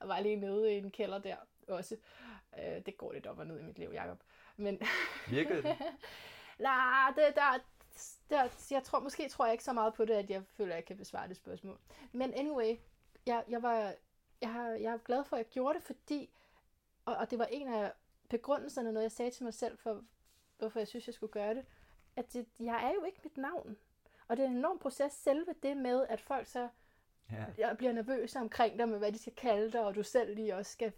[0.00, 1.36] Jeg var lige nede i en kælder der
[1.68, 1.96] også.
[2.58, 4.18] Øh, det går lidt op og ned i mit liv, Jacob.
[4.56, 4.80] Men
[5.28, 5.76] Virkede det?
[6.58, 7.58] nej, det, der,
[8.30, 10.76] der, jeg tror, måske tror jeg ikke så meget på det, at jeg føler, at
[10.76, 11.78] jeg kan besvare det spørgsmål.
[12.12, 12.76] Men anyway,
[13.26, 13.94] jeg, jeg, var,
[14.40, 16.30] jeg, har, jeg er glad for, at jeg gjorde det, fordi,
[17.04, 17.92] og, og det var en af
[18.28, 20.04] begrundelserne, når jeg sagde til mig selv, for
[20.58, 21.64] hvorfor jeg synes, jeg skulle gøre det,
[22.16, 23.76] at det, jeg er jo ikke mit navn.
[24.28, 26.68] Og det er en enorm proces, selve det med, at folk så
[27.32, 27.44] Ja.
[27.58, 30.56] jeg bliver nervøse omkring dig med, hvad de skal kalde dig, og du selv lige
[30.56, 30.92] også skal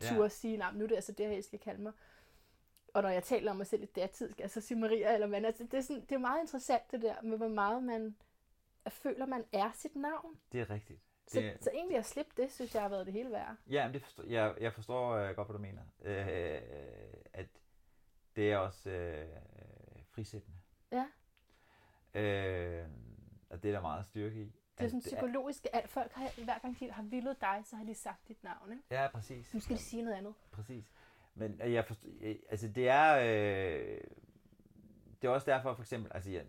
[0.00, 0.28] turde Ja.
[0.28, 1.92] sige, nej, nu er det altså det her, jeg skal kalde mig.
[2.94, 5.26] Og når jeg taler om mig selv i datid, skal jeg så sige Maria eller
[5.26, 5.44] hvad.
[5.44, 8.16] Altså, det, er sådan, det er meget interessant det der med, hvor meget man
[8.88, 10.38] føler, man er sit navn.
[10.52, 11.00] Det er rigtigt.
[11.28, 13.56] Så, Det, så egentlig at slippe det, synes jeg har været det hele værd.
[13.70, 15.82] Ja, men det forstår, jeg, jeg forstår øh, godt, hvad du mener.
[16.02, 16.62] Øh,
[17.32, 17.46] at
[18.36, 19.28] det er også øh,
[20.10, 20.58] frisættende.
[20.92, 21.06] Ja,
[22.14, 22.86] Øh,
[23.50, 24.52] og det er der meget styrke i.
[24.78, 27.84] det er sådan psykologisk, at folk har, hver gang de har villet dig, så har
[27.84, 28.72] de sagt dit navn.
[28.72, 28.84] Ikke?
[28.90, 29.54] Ja, præcis.
[29.54, 30.34] Nu skal de sige noget andet.
[30.50, 30.92] Præcis.
[31.34, 34.00] Men øh, jeg forstår, øh, altså det er, øh,
[35.22, 36.44] det er også derfor for eksempel, altså jeg,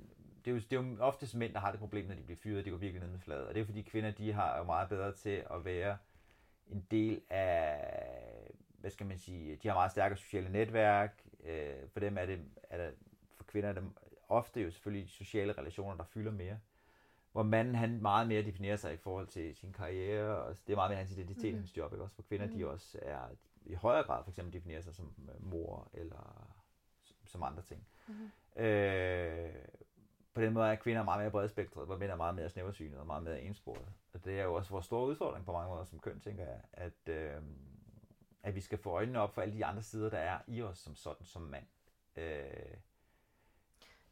[0.46, 2.38] det, er jo, det er jo oftest mænd, der har det problem, når de bliver
[2.38, 3.48] fyret, de går virkelig ned med fladet.
[3.48, 5.98] Og det er fordi kvinder, de har jo meget bedre til at være
[6.68, 11.24] en del af, hvad skal man sige, de har meget stærkere sociale netværk.
[11.44, 12.92] Øh, for dem er det, er der,
[13.36, 13.84] for kvinder er det
[14.30, 16.60] ofte jo selvfølgelig sociale relationer, der fylder mere.
[17.34, 20.78] Hvor manden, han meget mere definerer sig i forhold til sin karriere, og det er
[20.78, 21.60] meget mere hans identitet, mm.
[21.60, 22.04] hans job, ikke?
[22.04, 22.54] Også for kvinder, mm.
[22.54, 23.30] de også er
[23.66, 26.54] i højere grad for eksempel definerer sig som øh, mor, eller
[27.26, 27.88] som, andre ting.
[28.08, 28.62] Mm.
[28.62, 29.54] Øh,
[30.34, 33.08] på den måde er kvinder meget mere bredspektret, hvor mænd er meget mere snæversynet og
[33.08, 33.88] meget mere ensporet.
[34.14, 36.62] Og det er jo også vores store udfordring på mange måder som køn, tænker jeg,
[36.74, 37.42] at, øh,
[38.44, 40.78] at vi skal få øjnene op for alle de andre sider, der er i os
[40.78, 41.66] som sådan, som mand.
[42.16, 42.78] Øh,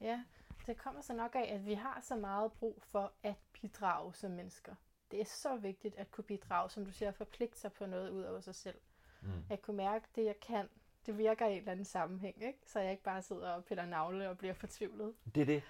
[0.02, 0.24] Ja,
[0.68, 4.32] det kommer så nok af, at vi har så meget brug for at bidrage som
[4.32, 4.76] mennesker.
[5.12, 8.10] Det er så vigtigt at kunne bidrage, som du siger, at forpligte sig på noget
[8.10, 8.78] ud over sig selv.
[9.22, 9.30] Mm.
[9.50, 10.70] At kunne mærke det, jeg kan,
[11.06, 12.60] det virker i en eller anden sammenhæng, ikke?
[12.66, 15.14] så jeg ikke bare sidder og piller navle og bliver fortvivlet.
[15.36, 15.64] det er det.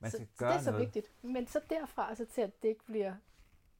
[0.00, 0.86] Man så, skal så gøre det er så noget.
[0.86, 1.12] vigtigt.
[1.22, 3.14] Men så derfra så til, at det ikke bliver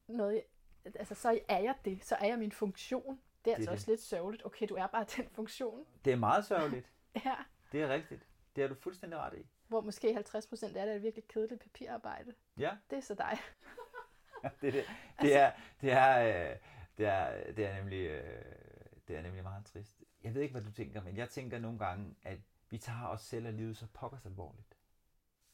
[0.07, 0.43] noget...
[0.85, 2.05] Altså, så er jeg det.
[2.05, 3.21] Så er jeg min funktion.
[3.45, 3.77] Det er, altså det.
[3.77, 4.47] også lidt sørgeligt.
[4.47, 5.85] Okay, du er bare den funktion.
[6.05, 6.87] Det er meget sørgeligt.
[7.25, 7.35] Ja.
[7.73, 8.27] Det er rigtigt.
[8.57, 9.47] Det har du fuldstændig ret i.
[9.73, 12.35] Hvor måske 50 procent af det er virkelig kedeligt papirarbejde.
[12.59, 13.39] Ja, Det er så dig.
[14.61, 14.85] det er det.
[15.21, 16.57] Det er, det er, øh,
[16.99, 18.45] det er, det er nemlig, øh,
[19.09, 20.03] det er nemlig meget trist.
[20.25, 22.39] Jeg ved ikke, hvad du tænker, men jeg tænker nogle gange, at
[22.71, 24.77] vi tager os selv og livet så pokkers alvorligt.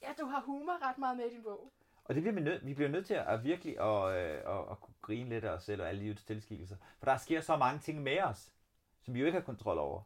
[0.03, 1.73] Ja, du har humor ret meget med i din bog.
[2.05, 4.81] Og det bliver vi, nødt, vi bliver nødt til at virkelig at, øh, at, at
[4.81, 6.77] kunne grine lidt af os selv og alle livets tilskikelser.
[6.99, 8.53] For der sker så mange ting med os,
[9.01, 10.03] som vi jo ikke har kontrol over.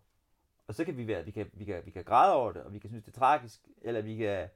[0.73, 2.73] Og så kan vi være, vi kan, vi kan, vi kan græde over det, og
[2.73, 4.49] vi kan synes, det er tragisk, eller vi kan,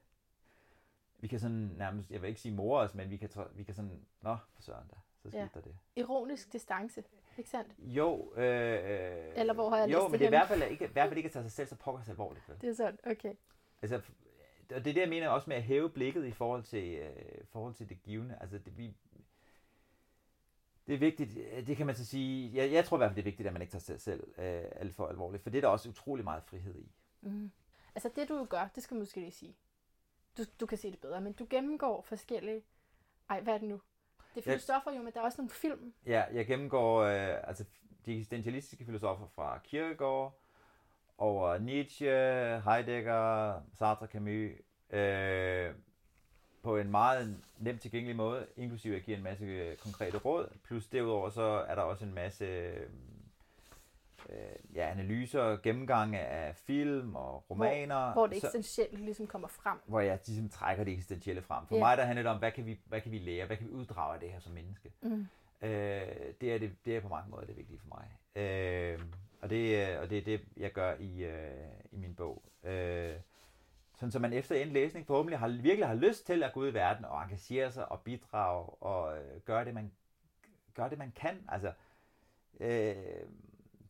[1.19, 3.73] vi kan sådan nærmest, jeg vil ikke sige more os, men vi kan, vi kan
[3.73, 5.47] sådan, nå, for søren da, så skete Ja.
[5.53, 5.77] der det.
[5.95, 7.03] Ironisk distance,
[7.37, 7.75] ikke sandt?
[7.79, 8.43] Jo, øh,
[9.35, 11.17] Eller hvor har jeg Jo, men det er i hvert fald ikke, i hvert fald
[11.17, 12.49] ikke at tage sig selv så pokkers alvorligt.
[12.49, 12.61] Vel?
[12.61, 13.33] Det er sådan, okay.
[13.81, 16.95] Altså, og det er det, jeg mener også med at hæve blikket i forhold til,
[16.95, 18.37] øh, forhold til det givende.
[18.41, 18.93] Altså, det, vi,
[20.87, 21.33] det er vigtigt,
[21.67, 23.53] det kan man så sige, jeg, jeg tror i hvert fald, det er vigtigt, at
[23.53, 26.23] man ikke tager sig selv øh, alt for alvorligt, for det er der også utrolig
[26.23, 26.91] meget frihed i.
[27.95, 29.55] Altså det du gør, det skal man måske lige sige.
[30.37, 32.63] Du, du kan se det bedre, men du gennemgår forskellige...
[33.29, 33.81] Ej, hvad er det nu?
[34.35, 35.93] Det er filosofer jo, men der er også nogle film.
[36.05, 37.65] Ja, jeg gennemgår øh, altså,
[38.05, 40.41] de eksistentialistiske filosofer fra Kierkegaard,
[41.17, 42.09] over Nietzsche,
[42.61, 44.51] Heidegger, Sartre, Camus,
[44.89, 45.75] øh,
[46.67, 50.87] på en meget nemt tilgængelig måde, inklusive at give en masse øh, konkrete råd, plus
[50.87, 52.45] derudover så er der også en masse
[54.29, 59.47] øh, ja, analyser, gennemgange af film og romaner, Hvor, hvor det så, eksistentielle ligesom kommer
[59.47, 59.77] frem.
[59.85, 61.67] hvor jeg ligesom trækker det eksistentielle frem.
[61.67, 61.79] For Ja.
[61.79, 63.71] mig der handler det om, hvad kan, vi, hvad kan vi lære, hvad kan vi
[63.73, 64.91] uddrage af det her som menneske.
[65.01, 65.27] Mm.
[65.61, 66.01] Øh,
[66.41, 68.07] det, er det, det er på mange måder det vigtige for mig.
[68.43, 68.99] Øh,
[69.41, 71.51] og, det, er- og det er det, jeg gør i, øh,
[71.91, 72.43] i min bog.
[72.63, 73.13] Øh,
[73.97, 76.67] sådan så man efter en læsning forhåbentlig har, virkelig har lyst til at gå ud
[76.67, 79.91] i verden og engagere sig og bidrage og øh, gøre det, man,
[80.73, 81.45] gøre det, man kan.
[81.49, 81.71] Altså,
[82.59, 82.95] øh,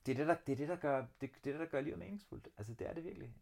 [0.06, 2.00] det er det, der, det, er det, der gør, det, det, er der gør livet
[2.00, 2.48] meningsfuldt.
[2.58, 3.34] Altså, det er det virkelig.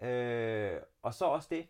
[0.00, 0.08] Ja.
[0.08, 1.66] Øh, og så også det,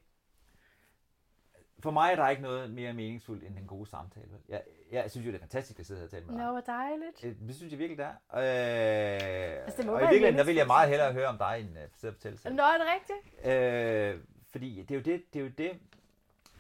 [1.83, 4.29] for mig er der ikke noget mere meningsfuldt end den gode samtale.
[4.49, 6.45] Jeg, jeg synes jo, det er fantastisk at sidde her og tale med dig.
[6.45, 7.25] Nå, hvor dejligt.
[7.25, 8.15] Øh, Det synes jeg virkelig, det er.
[8.35, 11.57] Øh, Altså, det må og i virkeligheden, der vil jeg meget hellere høre om dig,
[11.61, 12.55] end uh, sidde og fortælle selv.
[12.55, 13.47] Nå, er det rigtigt?
[13.47, 15.81] Øh, fordi det er jo det, det er jo det,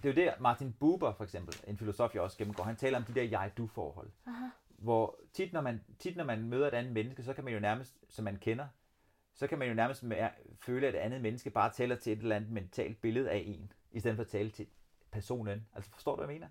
[0.03, 2.99] det er jo det, Martin Buber for eksempel, en filosof, jeg også gennemgår, han taler
[2.99, 4.11] om de der jeg-du-forhold.
[4.27, 4.47] Aha.
[4.69, 7.61] Hvor tit når, man, tit når man møder et andet menneske, så kan man jo
[7.61, 8.67] nærmest, som man kender,
[9.35, 10.05] så kan man jo nærmest
[10.61, 13.73] føle, at et andet menneske bare taler til et eller andet mentalt billede af en,
[13.93, 14.67] i stedet for at tale til
[15.11, 15.67] personen.
[15.75, 16.49] Altså forstår du, hvad jeg mener?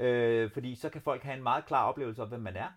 [0.00, 2.68] Øh, fordi så kan folk have en meget klar oplevelse af, hvem man er,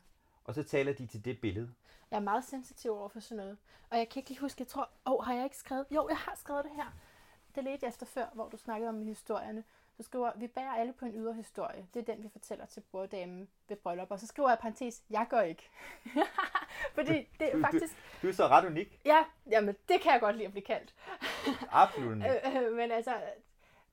[0.43, 1.72] og så taler de til det billede.
[2.12, 3.58] Jeg er meget sensitiv over for sådan noget.
[3.89, 5.86] Og jeg kan ikke lige huske, jeg tror, åh, oh, har jeg ikke skrevet?
[5.91, 6.93] Jo, jeg har skrevet det her.
[7.56, 9.64] Det ledte jeg efter før, hvor du snakkede om historierne.
[9.97, 11.88] Du skriver, vi bærer alle på en ydre historie.
[11.93, 14.12] Det er den, vi fortæller til borddamen ved bryllup.
[14.12, 15.70] Og så skriver jeg parentes, jeg gør ikke.
[16.95, 17.93] Fordi det er faktisk...
[18.22, 19.02] Du er så ret unik.
[19.06, 20.95] Ja, jamen, det kan jeg godt lide at blive kaldt.
[21.72, 22.18] Absolut.
[22.18, 23.14] Øh, øh, men altså,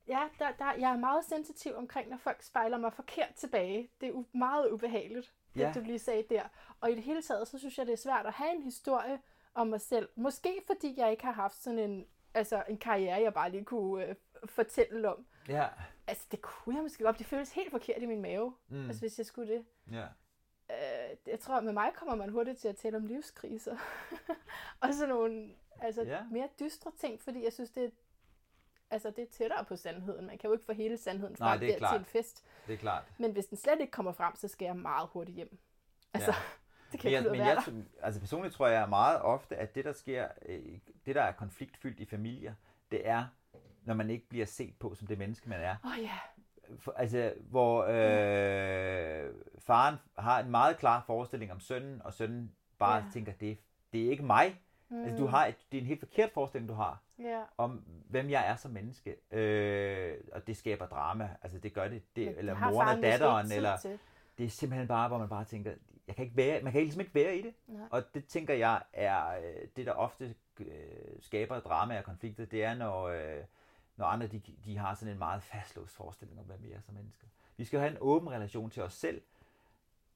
[0.08, 3.88] ja, der, der, jeg er meget sensitiv omkring, når folk spejler mig forkert tilbage.
[4.00, 5.72] Det er u- meget ubehageligt, det Ja.
[5.74, 6.42] du lige sagde der.
[6.80, 9.20] Og i det hele taget, så synes jeg, det er svært at have en historie
[9.54, 10.08] om mig selv.
[10.16, 14.04] Måske fordi jeg ikke har haft sådan en, altså en karriere, jeg bare lige kunne
[14.06, 14.14] øh,
[14.44, 15.26] fortælle om.
[15.48, 15.68] Ja.
[16.06, 17.18] Altså, det kunne jeg måske godt.
[17.18, 18.86] Det føles helt forkert i min mave, Mm.
[18.86, 19.64] altså, hvis jeg skulle det.
[19.92, 20.04] Ja.
[20.70, 23.76] Øh, jeg tror, med mig kommer man hurtigt til at tale om livskriser.
[24.82, 26.22] og sådan nogle altså, Ja.
[26.30, 27.90] mere dystre ting, fordi jeg synes, det er,
[28.90, 30.26] altså, det er tættere på sandheden.
[30.26, 31.92] Man kan jo ikke få hele sandheden Nej, frem det er der klart.
[31.92, 32.44] til en fest.
[32.66, 33.04] Det er klart.
[33.18, 35.58] Men hvis den slet ikke kommer frem, så skal jeg meget hurtigt hjem.
[36.14, 36.36] Altså, Ja.
[36.92, 39.92] det kan Men jeg, men jeg, altså personligt tror jeg meget ofte, at det der
[39.92, 42.54] sker, øh, det der er konfliktfyldt i familier,
[42.90, 43.24] det er,
[43.84, 45.76] når man ikke bliver set på som det menneske, man er.
[45.84, 46.18] Åh oh, ja,
[46.78, 52.96] For, altså, hvor øh, faren har en meget klar forestilling om sønnen, og sønnen bare
[52.96, 53.04] Ja.
[53.12, 53.56] tænker, det, er-
[53.92, 54.60] det er ikke mig.
[54.88, 55.02] Mm.
[55.04, 57.40] Altså, du har et, det er en helt forkert forestilling, du har ja.
[57.58, 59.16] om, hvem jeg er som menneske.
[59.36, 61.30] Øh, og det skaber drama.
[61.42, 62.16] Altså, det gør det.
[62.16, 63.76] det Men eller moren og datteren, eller
[64.38, 65.72] det er simpelthen bare, hvor man bare tænker,
[66.06, 67.54] jeg kan ikke være, man kan ligesom ikke være i det.
[67.66, 67.88] Nej.
[67.90, 70.66] Og det tænker jeg er øh, det, der ofte øh,
[71.20, 73.44] skaber drama og konflikter, det er, når, øh,
[73.96, 76.94] når andre de, de har sådan en meget fastlåst forestilling om, hvem vi er som
[76.94, 77.26] mennesker.
[77.56, 79.22] Vi skal have en åben relation til os selv,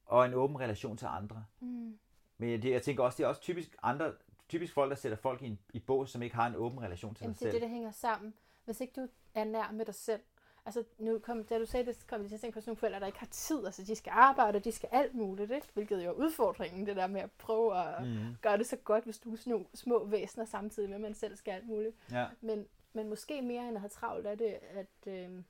[0.06, 1.44] og en åben relation til andre.
[1.60, 1.98] Mm.
[2.38, 4.12] Men det, jeg tænker også, det er også typisk andre,
[4.48, 7.14] typisk folk, der sætter folk i, en, i bås, som ikke har en åben relation
[7.14, 7.62] til Jamen, sig det er selv.
[7.62, 8.34] det, der hænger sammen.
[8.64, 10.20] Hvis ikke du er nær med dig selv.
[10.66, 12.76] Altså, nu kom, da du sagde det, kom jeg til at tænke på sådan nogle
[12.78, 13.64] forældre, der ikke har tid.
[13.66, 15.66] Altså, de skal arbejde, og de skal alt muligt, ikke?
[15.74, 18.36] Hvilket jo er udfordringen, det der med at prøve at Mhm.
[18.42, 21.36] gøre det så godt, hvis du er små, små væsener samtidig med, at man selv
[21.36, 21.96] skal alt muligt.
[22.10, 22.26] Ja.
[22.40, 25.42] Men, men måske mere end at have travlt er det, at øh,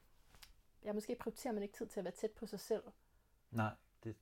[0.84, 2.82] ja, måske prioriterer man ikke tid til at være tæt på sig selv.
[3.50, 3.70] Nej,
[4.04, 4.16] det,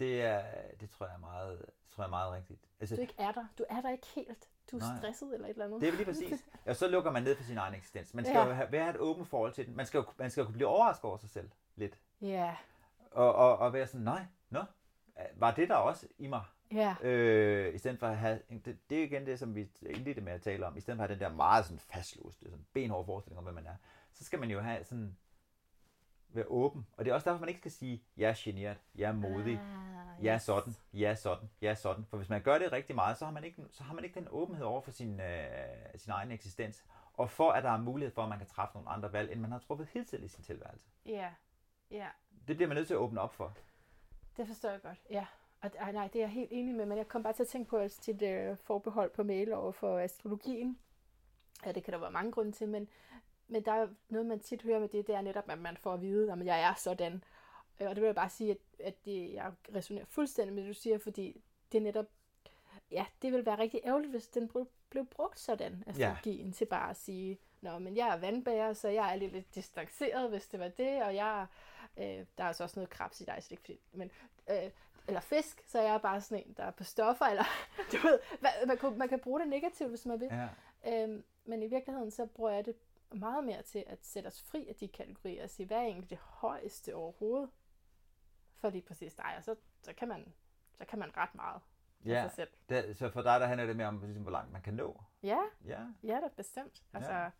[0.00, 0.42] det, er,
[0.80, 2.60] det tror jeg er meget, tror jeg er meget rigtigt.
[2.80, 3.46] Altså, Du ikke er der.
[3.58, 4.48] Du er der ikke helt.
[4.70, 4.96] Du er Nej.
[4.98, 5.80] stresset eller et eller andet.
[5.80, 6.44] Det er lige præcis.
[6.66, 8.14] Og så lukker man ned for sin egen eksistens.
[8.14, 8.46] Man skal Ja.
[8.46, 9.76] jo have, være et åbent forhold til den.
[9.76, 11.98] Man skal jo, man skal jo kunne blive overrasket over sig selv lidt.
[12.20, 12.56] Ja,
[13.10, 14.62] Og, og, og være sådan, nej, nå,
[15.36, 16.42] var det der også i mig?
[16.72, 16.96] ja.
[17.02, 20.32] Øh, I stedet for at have, det, det er igen det, som vi indledte med
[20.32, 23.06] at tale om, i stedet for at have den der meget sådan fastlåste, sådan benhårde
[23.06, 23.74] forestilling om, hvem man er,
[24.12, 25.16] så skal man jo have sådan,
[26.36, 26.86] være åben.
[26.96, 29.60] Og det er også derfor, man ikke skal sige, jeg er generet, jeg er modig,
[29.60, 32.04] Ah, jeg er sådan, jeg er sådan, jeg er sådan.
[32.04, 34.20] For hvis man gør det rigtig meget, så har man ikke, så har man ikke
[34.20, 35.48] den åbenhed over for sin, øh,
[35.96, 36.84] sin egen eksistens.
[37.14, 39.40] Og for at der er mulighed for, at man kan træffe nogle andre valg, end
[39.40, 40.86] man har truffet hidtil i sin tilværelse.
[41.06, 41.30] Ja,
[41.90, 42.08] ja.
[42.48, 43.56] Det bliver man nødt til at åbne op for.
[44.36, 45.26] Det forstår jeg godt, ja.
[45.60, 47.48] Og ej, nej, det er jeg helt enig med, men jeg kom bare til at
[47.48, 50.78] tænke på altså, dit øh, forbehold på mail over for astrologien.
[51.66, 52.88] Ja, det kan der være mange grunde til, men,
[53.48, 55.94] men der er noget, man tit hører med det, det er netop, at man får
[55.94, 57.24] at vide, at jeg er sådan.
[57.80, 60.68] Øh, Og det vil jeg bare sige, at, at det, jeg resonerer fuldstændig med det,
[60.74, 61.42] du siger, fordi
[61.72, 62.06] det er netop,
[62.90, 64.50] ja, det vil være rigtig ærgerligt, hvis den
[64.90, 66.52] blev brugt sådan, astrologien, ja.
[66.52, 70.30] til bare at sige, Nå, men jeg er vandbærer, så jeg er lidt, lidt distanceret,
[70.30, 71.46] hvis det var det, og jeg,
[71.96, 74.10] øh, der er altså også noget krebs i dig, så det er ikke men,
[74.50, 74.70] øh,
[75.08, 77.44] eller fisk, så jeg er bare sådan en, der er på stoffer, eller
[77.92, 80.28] du ved, hvad- man, kan, man kan bruge det negativt, hvis man vil.
[80.84, 81.02] Ja.
[81.02, 82.74] Øhm, men i virkeligheden, så bruger jeg det
[83.14, 86.10] meget mere til at sætte os fri af de kategorier, og sige, hvad er egentlig
[86.10, 87.50] det højeste overhovedet
[88.58, 90.34] for lige præcis dig, og så, så, kan, man,
[90.74, 92.48] så kan man ret meget af Ja, sig selv.
[92.68, 95.02] det, så for dig der handler det mere om, ligesom, hvor langt man kan nå.
[95.22, 96.82] Ja, Ja, ja, da bestemt.
[96.92, 97.30] Altså, Ja.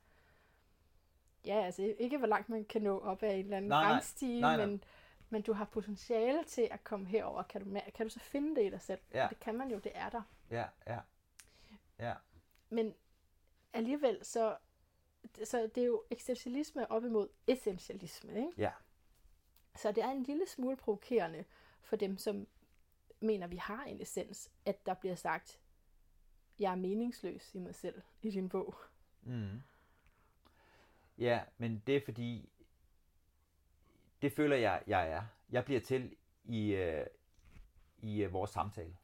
[1.45, 1.65] ja.
[1.65, 4.57] altså ikke hvor langt man kan nå op ad en eller anden Nej, rangstige, Nej,
[4.57, 4.67] nej.
[4.67, 4.85] men,
[5.31, 7.43] men du har potentiale til at komme herover.
[7.43, 9.01] Kan du, kan du så finde det i dig selv?
[9.15, 9.27] Ja.
[9.31, 10.23] Det kan man jo, det er der.
[10.51, 10.99] ja, ja.
[11.99, 12.15] Ja,
[12.69, 12.95] Men
[13.73, 14.57] alligevel så
[15.45, 18.53] så det er jo eksistentialisme op imod essentialisme, ikke?
[18.59, 18.71] Ja.
[19.77, 21.45] Så det er en lille smule provokerende
[21.81, 22.47] for dem, som
[23.21, 25.61] mener, vi har en essens, at der bliver sagt,
[26.59, 28.75] jeg er meningsløs i mig selv i din bog.
[29.23, 29.63] Mm.
[31.19, 32.51] Ja, men det er fordi,
[34.23, 35.23] det føler jeg, jeg er.
[35.51, 37.07] Jeg bliver til i, øh,
[37.99, 38.97] i øh, vores samtale.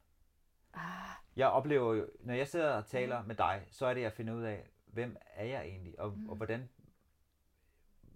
[0.73, 4.13] Ah, Jeg oplever jo, når jeg sidder og taler med dig, så er det, jeg
[4.13, 6.29] finder ud af, hvem er jeg egentlig, og, mm.
[6.29, 6.69] og hvordan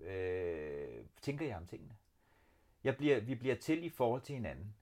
[0.02, 1.94] øh, tænker jeg om tingene.
[2.84, 4.76] Jeg bliver, vi bliver til i forhold til hinanden.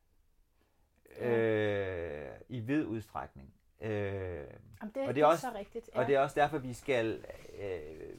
[1.19, 3.53] Øh, I vid udstrækning.
[3.81, 5.89] Øh, jamen det, Og og det er er også- så rigtigt.
[5.93, 7.25] Og det er også derfor, vi skal
[7.59, 8.15] øh,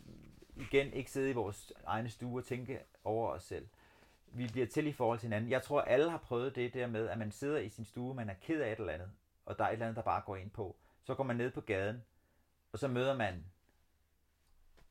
[0.57, 3.68] igen ikke sidde i vores egne stue og tænke over os selv.
[4.27, 5.51] Vi bliver til i forhold til hinanden.
[5.51, 8.31] Jeg tror, alle har prøvet det der med, at man sidder i sin stue, man
[8.31, 9.11] er ked af et eller andet,
[9.47, 10.77] og der er et eller andet, der bare går ind på.
[11.05, 12.05] Så går man ned på gaden,
[12.72, 13.45] og så møder man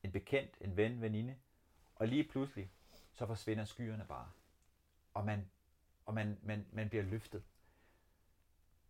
[0.05, 1.35] en bekendt, en ven, veninde,
[1.95, 2.69] og lige pludselig,
[3.13, 4.29] så forsvinder skyerne bare.
[5.13, 5.45] Og man,
[6.05, 7.43] og man, man, man bliver løftet.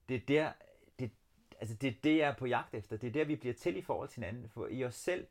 [0.10, 0.52] Det er der,
[1.00, 1.12] det,
[1.60, 2.98] altså det er det, jeg er på jagt efter.
[2.98, 4.50] Det er der, vi bliver til i forhold til hinanden.
[4.50, 5.28] For i os selv,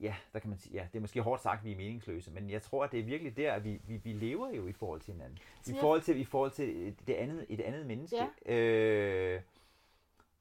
[0.00, 2.30] ja, der kan man sige, ja, det er måske hårdt sagt, at vi er meningsløse,
[2.30, 4.72] men jeg tror, at det er virkelig der, at vi, vi, vi lever jo i
[4.72, 5.38] forhold til hinanden.
[5.66, 8.16] I forhold til, i forhold til det andet, et andet menneske.
[8.46, 9.40] Øh,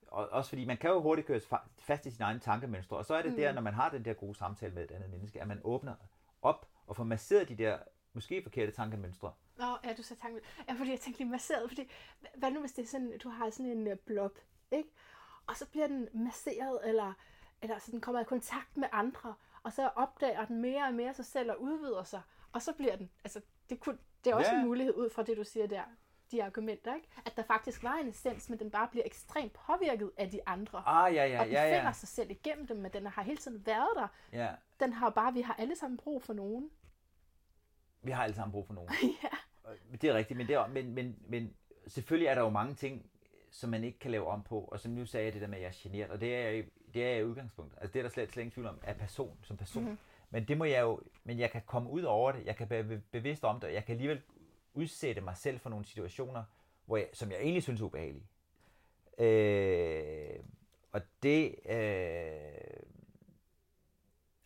[0.08, 3.06] og også fordi man kan jo hurtigt køre fa- fast i sine egne tankemønstre, og
[3.06, 3.38] så er det mm.
[3.38, 5.96] der, når man har den der gode samtale med et andet menneske, at man åbner
[6.42, 7.78] op og får masseret de der
[8.14, 9.34] måske forkerte tankemønstre.
[9.58, 10.42] Nå, ja, du sagde tanken.
[10.70, 11.82] Ja, fordi jeg tænkte lige masseret, fordi
[12.22, 14.38] hva- hvad nu hvis det er sådan, du har sådan en uh, blob,
[14.72, 14.90] ikke?
[15.48, 17.14] Og så bliver den masseret, eller,
[17.62, 19.34] eller så den kommer i kontakt med andre,
[19.64, 22.96] og så opdager den mere og mere sig selv og udvider sig, og så bliver
[22.96, 24.60] den, altså det, kunne, det er også Ja.
[24.60, 25.82] en mulighed ud fra det, du siger der,
[26.32, 27.08] de argumenter, ikke?
[27.26, 30.84] At der faktisk var en essens, men den bare bliver ekstremt påvirket af de andre.
[30.86, 31.92] Ah, ja, ja, og den ja, finder ja.
[31.92, 34.08] sig selv igennem dem, men den har hele tiden været der.
[34.34, 34.50] ja.
[34.80, 36.70] Den har bare, vi har alle sammen brug for nogen.
[38.02, 38.90] Vi har alle sammen brug for nogen.
[39.24, 39.38] ja.
[39.92, 41.54] Det er rigtigt, men, det er, men, men, men
[41.88, 43.10] selvfølgelig er der jo mange ting,
[43.52, 45.58] som man ikke kan lave om på, og som nu sagde jeg det der med,
[45.58, 47.78] at jeg er generet, og det er jeg, det er jeg i udgangspunktet.
[47.82, 49.84] Altså det er der slet, slet ingen tvivl om, af person, som person.
[49.84, 49.98] Mm-hmm.
[50.30, 53.02] Men det må jeg jo, men jeg kan komme ud over det, jeg kan være
[53.12, 54.22] bevidst om det, og jeg kan alligevel
[54.78, 56.44] udsætte mig selv for nogle situationer,
[56.86, 58.28] hvor jeg, som jeg egentlig synes er ubehagelige.
[59.18, 60.40] Øh,
[60.92, 62.84] og det, øh,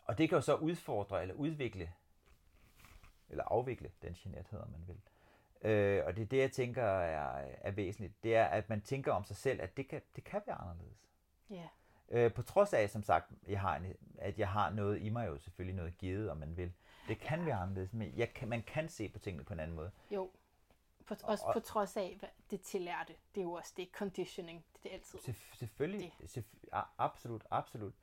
[0.03, 1.93] og det kan jo så udfordre eller udvikle,
[3.29, 5.01] eller afvikle den generthed, om man vil.
[5.71, 8.23] Øh, og det er det, jeg tænker er, er væsentligt.
[8.23, 11.09] Det er, at man tænker om sig selv, at det kan, det kan være anderledes.
[11.49, 11.67] Ja.
[12.09, 15.27] Øh, på trods af, som sagt, jeg har en, at jeg har noget i mig,
[15.27, 16.73] jo selvfølgelig noget givet, om man vil.
[17.07, 19.75] Det kan være anderledes, men jeg kan, man kan se på tingene på en anden
[19.75, 19.91] måde.
[20.11, 20.31] Jo.
[21.07, 23.13] På, også på trods af hvad det tillærte.
[23.35, 24.65] Det er jo også det conditioning.
[24.83, 25.19] Det er altid.
[25.19, 26.13] Selvf- selvfølgelig.
[26.23, 27.93] Selvf- a- absolut, absolut.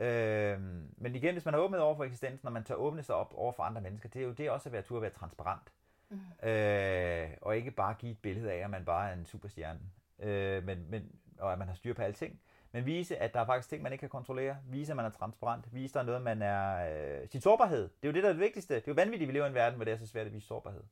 [0.00, 3.14] Øhm, men igen, hvis man er åbnet over for eksistensen, når man tør åbne sig
[3.14, 5.02] op over for andre mennesker, det er jo det er også at være tur at
[5.02, 5.72] være transparent.
[6.08, 6.48] Mm.
[6.48, 9.80] Øh, og ikke bare give et billede af, at man bare er en superstjerne.
[10.18, 12.40] Øh, men, men, og at man har styr på alting.
[12.72, 14.56] Men vise, at der er faktisk ting, man ikke kan kontrollere.
[14.66, 15.74] Vise, at man er transparent.
[15.74, 17.20] Vise, at der er noget, man er...
[17.20, 17.82] Øh, sin sårbarhed.
[17.82, 18.74] Det er jo det, der er det vigtigste.
[18.74, 20.26] Det er jo vanvittigt, at vi lever i en verden, hvor det er så svært
[20.26, 20.82] at vise sårbarhed.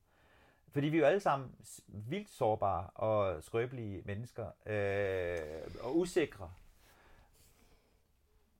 [0.72, 1.54] Fordi vi er jo alle sammen
[1.86, 4.46] vildt sårbare og skrøbelige mennesker.
[4.66, 5.38] Øh,
[5.82, 6.50] og usikre.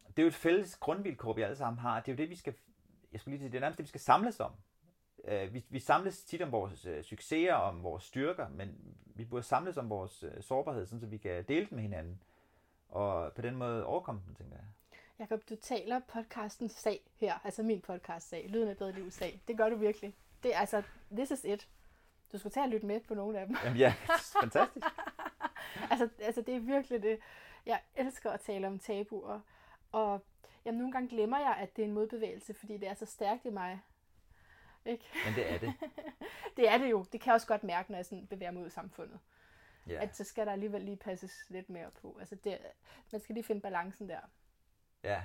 [0.07, 2.01] Det er jo et fælles grundvilkår, vi alle sammen har.
[2.01, 2.55] Det er jo det, vi skal...
[3.13, 4.53] Jeg skulle lige sige, det er nærmest det, vi skal samles om.
[5.25, 9.43] Øh, vi, vi samles tit om vores øh, succeser, om vores styrker, men vi burde
[9.43, 12.23] samles om vores øh, sårbarhed, sådan så vi kan dele den med hinanden.
[12.89, 14.65] Og på den måde overkomme den, tænker jeg.
[15.19, 17.35] Jakob, du taler podcastens sag her.
[17.45, 18.47] Altså min podcast sag.
[18.49, 19.43] Lyden af bedre liv sag.
[19.49, 20.15] Det gør du virkelig.
[20.43, 20.83] Det er altså,
[21.13, 21.69] this is it.
[22.33, 23.57] Du skulle tage og lytte med på nogle af dem.
[23.65, 23.95] Jamen ja,
[24.43, 24.87] fantastisk.
[25.91, 27.19] altså, altså, det er virkelig det.
[27.67, 29.41] Jeg elsker at tale om tabuer.
[29.93, 30.23] Og
[30.65, 33.45] jamen, nogle gange glemmer jeg, at det er en modbevægelse, fordi det er så stærkt
[33.45, 33.81] i mig.
[34.85, 35.05] Ikke?
[35.25, 35.75] Men det er det.
[36.57, 37.05] Det er det jo.
[37.13, 39.19] Det kan jeg også godt mærke, når jeg sådan bevæger mig ud i samfundet.
[39.87, 40.03] Ja.
[40.03, 42.17] At så skal der alligevel lige passes lidt mere på.
[42.21, 42.59] Altså det,
[43.13, 44.21] man skal lige finde balancen der.
[45.03, 45.23] Ja,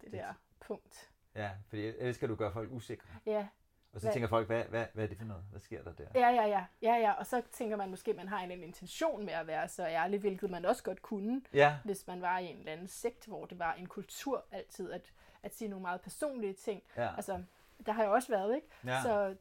[0.00, 1.10] Det der punkt.
[1.34, 3.08] ja, fordi ellers skal du gøre folk usikre.
[3.26, 3.48] Ja,
[3.92, 5.44] Og så Hvad- tænker folk, hvad, hvad, hvad er det for noget?
[5.50, 6.06] Hvad sker der der?
[6.14, 7.12] Ja, ja, ja, ja, ja.
[7.12, 9.86] Og så tænker man måske, at man har en anden intention med at være så
[9.86, 13.26] ærlig, hvilket man også godt kunne, Ja, hvis man var i en eller anden sekt,
[13.26, 16.82] hvor det var en kultur altid at, at sige nogle meget personlige ting.
[16.96, 17.16] ja.
[17.16, 17.42] Altså,
[17.86, 18.66] der har jeg også været, ikke?
[18.84, 19.02] Ja.
[19.02, 19.36] Så,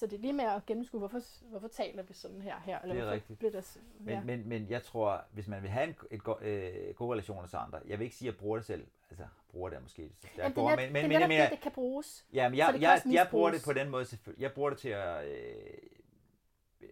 [0.00, 2.60] så det er lige med at gennemskue, hvorfor, hvorfor taler vi sådan her?
[2.60, 3.38] her eller Det er rigtigt.
[3.38, 4.20] Bliver der, s- Men, ja.
[4.24, 7.56] men, men jeg tror, hvis man vil have en, et go, øh, gode relationer til
[7.56, 8.86] andre, jeg vil ikke sige, at jeg bruger det selv.
[9.10, 11.10] Altså, bruger det er måske så Jamen, det er net, men, det men, er men,
[11.10, 12.26] netop men, det, jeg, det kan bruges.
[12.32, 14.42] jamen, så jeg, det jeg, jeg bruger det på den måde, selvfølgelig.
[14.42, 15.28] Jeg bruger det til at...
[15.28, 15.54] Øh,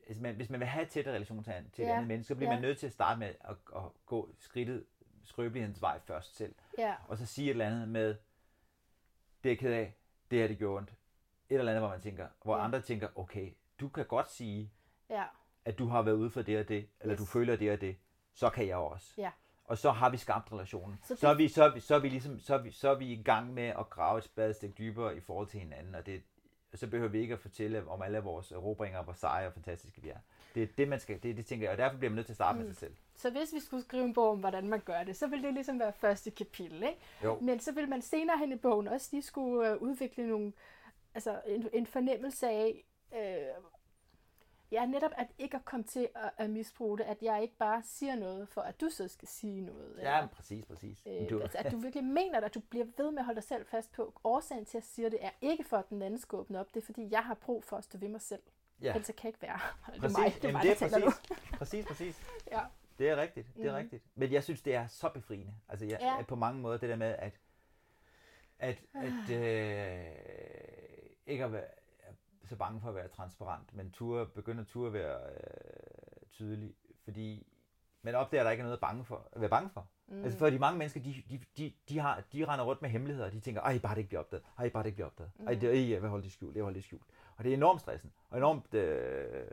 [0.07, 2.29] hvis, man, hvis man vil have et tættere relation til, til et Ja, andet menneske,
[2.29, 2.57] så bliver ja.
[2.57, 4.85] man nødt til at starte med at, at gå skridtet,
[5.25, 6.55] skrøbelighedens vej først selv.
[6.79, 8.15] Ja, Og så sige et eller andet med,
[9.41, 9.95] bliver ked af,
[10.31, 10.93] det her det gjorde ondt.
[11.51, 12.65] Et eller andet, hvor man tænker, hvor Ja.
[12.65, 14.71] andre tænker, okay, du kan godt sige,
[15.11, 15.25] Ja,
[15.65, 17.21] at du har været ude for det og det, eller Yes.
[17.21, 17.97] du føler det og det,
[18.35, 19.15] så kan jeg også.
[19.19, 19.31] ja.
[19.65, 20.99] Og så har vi skabt relationen.
[21.05, 22.71] Så det- så, er vi, så, er vi, så, er vi ligesom, så, er vi,
[22.71, 25.95] så er vi i gang med at grave et spadestik dybere i forhold til hinanden,
[25.95, 26.23] og det,
[26.75, 30.09] så behøver vi ikke at fortælle om alle vores erobringer, hvor seje og fantastiske vi
[30.09, 30.19] er.
[30.55, 32.33] Det er det, man skal, det, det tænker jeg, og derfor bliver man nødt til
[32.33, 32.65] at starte mm.
[32.65, 32.95] med sig selv.
[33.15, 35.55] Så hvis vi skulle skrive en bog om, hvordan man gør det, så ville det
[35.55, 36.99] ligesom være første kapitel, ikke?
[37.25, 37.39] Jo.
[37.41, 40.53] Men så vil man senere hen i bogen også lige skulle øh, udvikle nogle,
[41.15, 42.85] altså en, en fornemmelse af,
[43.17, 43.63] øh,
[44.73, 47.83] ja, netop at ikke at komme til at, at misbruge det, at jeg ikke bare
[47.85, 49.99] siger noget, for at du så skal sige noget.
[50.03, 51.03] Ja, men præcis, præcis.
[51.07, 53.41] Øh, du, altså, at du virkelig mener det, at du bliver ved med at holde
[53.41, 54.21] dig selv fast på.
[54.25, 56.75] Årsagen til, at jeg siger det, er ikke for, at den anden skal åbne op.
[56.75, 58.43] Det er, fordi jeg har brug for at stå ved mig selv.
[58.83, 58.89] Ja.
[58.89, 59.59] Ellers kan jeg ikke være.
[59.59, 59.93] her.
[59.93, 60.19] Det er præcis.
[60.19, 61.15] mig, det er mig, det er præcis,
[61.59, 62.23] præcis, præcis.
[62.53, 62.61] Ja.
[62.99, 63.77] Det er rigtigt, det er Mhm.
[63.77, 64.03] rigtigt.
[64.15, 65.55] Men jeg synes, det er så befriende.
[65.69, 66.17] Altså, jeg, Ja.
[66.17, 66.23] ja.
[66.23, 67.41] på mange måder, det der med, at,
[68.59, 70.05] at, at øh,
[71.29, 71.65] ikke at være
[72.45, 76.75] så bange for at være transparent, men ture, begynde at turde være øh, tydelig,
[77.05, 77.47] fordi
[78.03, 79.89] man opdager, at der ikke er noget at, bange for, at være bange for.
[80.07, 80.25] Mm.
[80.25, 83.27] Altså for de mange mennesker, de, de, de, de, har, de render rundt med hemmeligheder,
[83.27, 85.33] og de tænker, ej, bare det ikke bliver opdaget, ej, bare det ikke bliver opdaget,
[85.47, 87.03] ej, det, ej, jeg vil holde det skjult, jeg vil holde det skjult.
[87.37, 89.51] Og det er enormt stressende, og enormt, øh,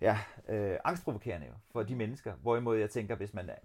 [0.00, 0.18] ja,
[0.48, 3.56] øh, angstprovokerende jo, for de mennesker, hvorimod jeg tænker, hvis man er,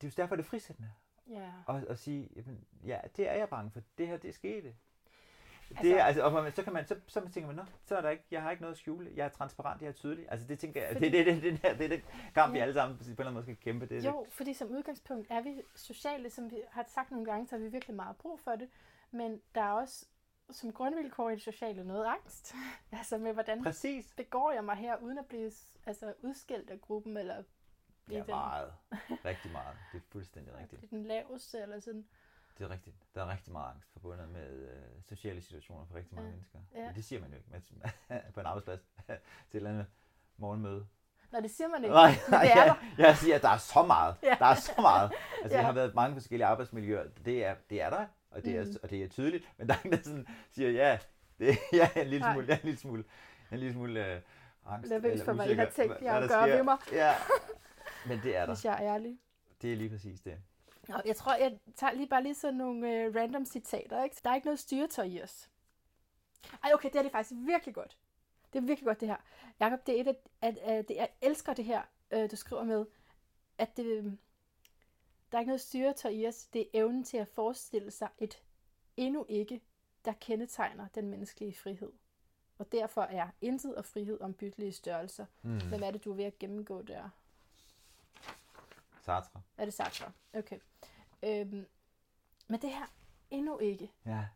[0.00, 0.90] det er jo derfor, det er frisættende,
[1.30, 1.50] Ja.
[1.68, 4.74] at, at sige, jamen, ja, det er jeg bange for, det her, det skete.
[5.82, 8.00] Det, Altså- altså, og man, så kan man, så, så tænker man, nå, så er
[8.00, 10.26] der ikke, jeg har ikke noget at skjule, jeg er transparent, jeg er tydelig.
[10.30, 12.04] Altså det tænker jeg, Fordi- det, det, det, det, det, det, det
[12.34, 12.62] kamp, vi Ja.
[12.62, 13.86] alle sammen på en eller anden måde skal kæmpe.
[13.86, 17.56] Det, Jo, fordi som udgangspunkt er vi sociale, som vi har sagt nogle gange, så
[17.56, 18.68] har vi virkelig meget brug for det.
[19.10, 20.06] Men der er også
[20.50, 22.54] som grundvilkår i det sociale noget angst.
[22.92, 24.12] altså med, hvordan Præcis.
[24.16, 25.52] begår jeg mig her, uden at blive
[25.86, 27.42] altså, udskilt af gruppen, eller
[28.04, 28.72] blive Ja, den, meget.
[29.24, 29.76] Rigtig meget.
[29.92, 30.80] Det er fuldstændig rigtigt.
[30.80, 32.06] blive den laveste, eller sådan.
[32.58, 32.96] Det er rigtigt.
[33.14, 36.34] Der er rigtig meget angst forbundet med øh, sociale situationer for rigtig mange Ja.
[36.34, 36.58] mennesker.
[36.74, 36.92] Ja.
[36.96, 37.62] Det siger man jo ikke man
[38.34, 39.20] på en arbejdsplads til et
[39.52, 39.86] eller andet
[40.36, 40.86] morgenmøde.
[41.32, 43.04] Nå, det siger man ikke, Nej, det er jeg, der.
[43.06, 44.16] jeg siger, at der er så meget.
[44.22, 44.36] Ja.
[44.38, 45.12] Der er så meget.
[45.42, 45.58] Altså, Ja.
[45.58, 47.04] jeg har været i mange forskellige arbejdsmiljøer.
[47.24, 48.76] Det er, det er der, og det, er, Mhm.
[48.82, 49.48] og det er tydeligt.
[49.56, 50.98] Men der er ingen, der sådan siger, ja,
[51.38, 51.48] det,
[51.96, 52.32] er en lille Nej.
[52.34, 53.04] smule, er en lille smule,
[53.52, 54.20] en lille smule øh,
[54.66, 54.90] angst.
[54.90, 56.76] Nervøs eller for, hvad I har tænkt jer at gøre ved mig.
[56.92, 57.14] Ja,
[58.06, 58.54] men det er der.
[58.54, 59.18] Hvis jeg er ærlig.
[59.62, 60.38] Det er lige præcis det.
[60.88, 64.04] Nå, jeg tror, jeg tager lige bare lige sådan nogle øh, random citater.
[64.04, 64.16] Ikke?
[64.24, 65.50] Der er ikke noget styretøj i os.
[66.64, 67.98] Ej, okay, det er det faktisk virkelig godt.
[68.52, 69.16] Det er virkelig godt, det her.
[69.60, 72.64] Jakob, det er et af, at, at, det, jeg elsker det her, øh, du skriver
[72.64, 72.86] med,
[73.58, 74.04] at det, øh,
[75.32, 76.44] der er ikke noget styretøj i os.
[76.44, 78.42] Det er evnen til at forestille sig et
[78.96, 79.60] endnu ikke,
[80.04, 81.92] der kendetegner den menneskelige frihed.
[82.58, 85.26] Og derfor er intet og frihed ombyttelige størrelser.
[85.42, 85.68] Mm.
[85.68, 87.08] Hvem er det, du er ved at gennemgå der?
[89.02, 89.42] Sartre.
[89.56, 90.12] Er det Sartre?
[90.34, 90.58] Okay.
[91.22, 91.66] Øhm,
[92.48, 92.86] men det her
[93.30, 93.92] endnu ikke.
[94.06, 94.26] Ja,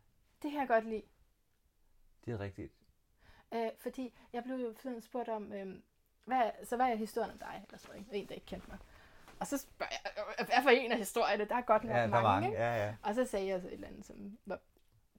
[0.43, 1.03] Det jeg godt lide.
[2.25, 2.73] det er rigtigt.
[3.53, 5.83] Øh, fordi jeg blev jo forleden spurgt om, øhm,
[6.25, 7.63] hvad, så hvad er historien om dig?
[7.67, 8.07] Eller sådan?
[8.11, 8.77] En, der ikke kendte mig.
[9.39, 11.45] Og så spørger jeg, øh, hvad for en af historierne?
[11.45, 12.47] Der er godt nok Ja, der er mange, mange.
[12.47, 12.59] Ikke?
[12.61, 12.95] Ja, ja.
[13.03, 14.59] Og så sagde jeg så et eller andet, som var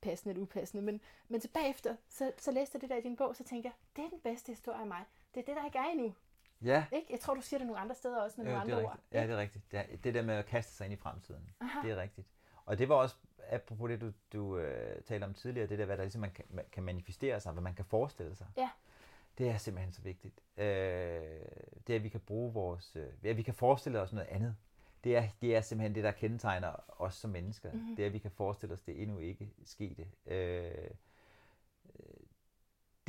[0.03, 0.82] passende eller upassende.
[0.82, 3.66] Men, men tilbage efter, så, så læste jeg det der i din bog, så tænkte
[3.66, 5.05] jeg, det er den bedste historie af mig.
[5.34, 6.14] Det er det, der ikke er endnu.
[6.62, 7.06] Ja, Ikke?
[7.11, 8.92] Jeg tror, du siger det nogle andre steder også med Jo, nogle andre ord.
[8.92, 9.14] rigtigt.
[9.14, 9.72] Ja, det er rigtigt.
[9.72, 11.80] Det, er, det der med at kaste sig ind i fremtiden, Aha.
[11.82, 12.26] det er rigtigt.
[12.64, 13.16] Og det var også,
[13.50, 16.44] apropos det, du, du øh, talte om tidligere, det der, hvad der ligesom man kan,
[16.50, 18.46] man kan manifestere sig, hvad man kan forestille sig.
[18.56, 18.70] Ja.
[19.38, 20.40] Det er simpelthen så vigtigt.
[20.56, 20.64] Øh,
[21.86, 24.56] det er, at vi kan bruge vores, øh, at vi kan forestille os noget andet.
[25.04, 27.68] Det er, det er simpelthen det, der kendetegner os som mennesker.
[27.72, 27.78] Mhm.
[27.80, 27.96] Mm-hmm.
[27.96, 30.06] Det er, at vi kan forestille os det endnu ikke skete.
[30.26, 30.90] Øh, øh,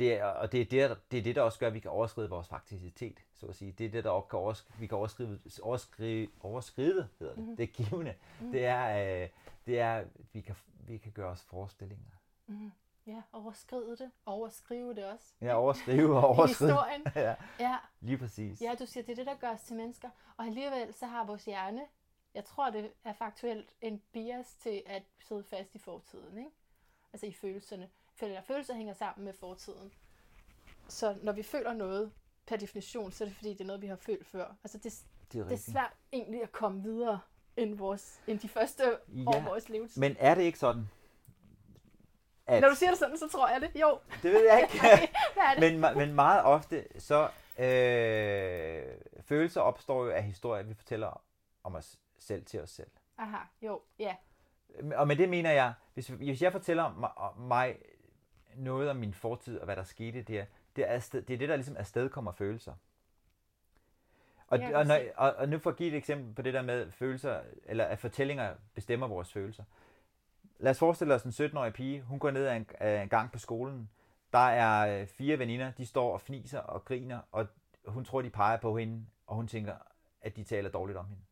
[0.00, 1.90] det er, og det er det, det er det, der også gør, at vi kan
[1.90, 3.72] overskride vores fakticitet, så at sige.
[3.72, 7.42] Det er det, der også kan overskride, vi kan overskride, overskride, overskride hedder det.
[7.42, 7.56] Mm-hmm.
[7.56, 8.14] Det er givende.
[8.40, 8.52] Mm-hmm.
[8.52, 9.28] Det er, øh,
[9.66, 12.04] det er vi kan, vi kan gøre os forestillinger.
[12.46, 12.72] Mm.
[13.06, 14.10] Ja, overskride det.
[14.26, 15.34] Overskrive det også.
[15.40, 16.70] Ja, overskrive og I overskride.
[16.70, 17.02] historien.
[17.26, 18.62] ja, Ja, lige præcis.
[18.62, 20.10] Ja, du siger, det er det, der gør os til mennesker.
[20.36, 21.82] Og alligevel så har vores hjerne,
[22.34, 26.50] jeg tror, det er faktuelt en bias til at sidde fast i fortiden, ikke?
[27.12, 27.88] Altså i følelserne.
[28.20, 29.92] For følelser hænger sammen med fortiden.
[30.88, 32.12] Så når vi føler noget,
[32.46, 34.54] per definition, så er det fordi, det er noget, vi har følt før.
[34.64, 37.20] Altså det, det er det er svært egentlig at komme videre
[37.56, 38.82] end, vores, end de første
[39.26, 40.00] år Ja, af vores levetid.
[40.00, 40.88] Men er det ikke sådan,
[42.46, 42.60] at...
[42.62, 43.80] Når du siger det sådan, så tror jeg det.
[43.80, 44.86] Jo, Det ved jeg ikke.
[45.60, 45.60] det?
[45.60, 48.82] men, me- men meget ofte, så øh,
[49.20, 51.22] følelser opstår jo af historier, vi fortæller
[51.64, 52.90] om os selv til os selv.
[53.18, 54.14] Aha, jo, ja.
[54.96, 57.76] Og med det mener jeg, hvis, hvis jeg fortæller mig, mig
[58.60, 60.44] noget om min fortid og hvad der skete der,
[60.76, 62.72] det er, afsted, det, er det, der ligesom afstedkommer følelser.
[64.46, 66.62] Og, kan og, når, og, og nu for at give et eksempel på det der
[66.62, 69.64] med følelser, eller at fortællinger bestemmer vores følelser.
[70.58, 72.02] lad os forestille os en 17-årig pige.
[72.02, 73.90] Hun går ned ad en, ad en gang på skolen.
[74.32, 77.46] Der er øh, fire veninder, de står og fniser og griner, og
[77.86, 79.74] hun tror, de peger på hende, og hun tænker,
[80.20, 81.22] at de taler dårligt om hende.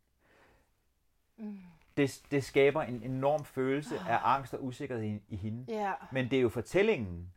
[1.36, 1.58] Mm.
[1.99, 5.64] Det, det skaber en enorm følelse af angst og usikkerhed i, i hende.
[5.68, 5.92] Ja.
[6.12, 7.32] Men det er jo fortællingen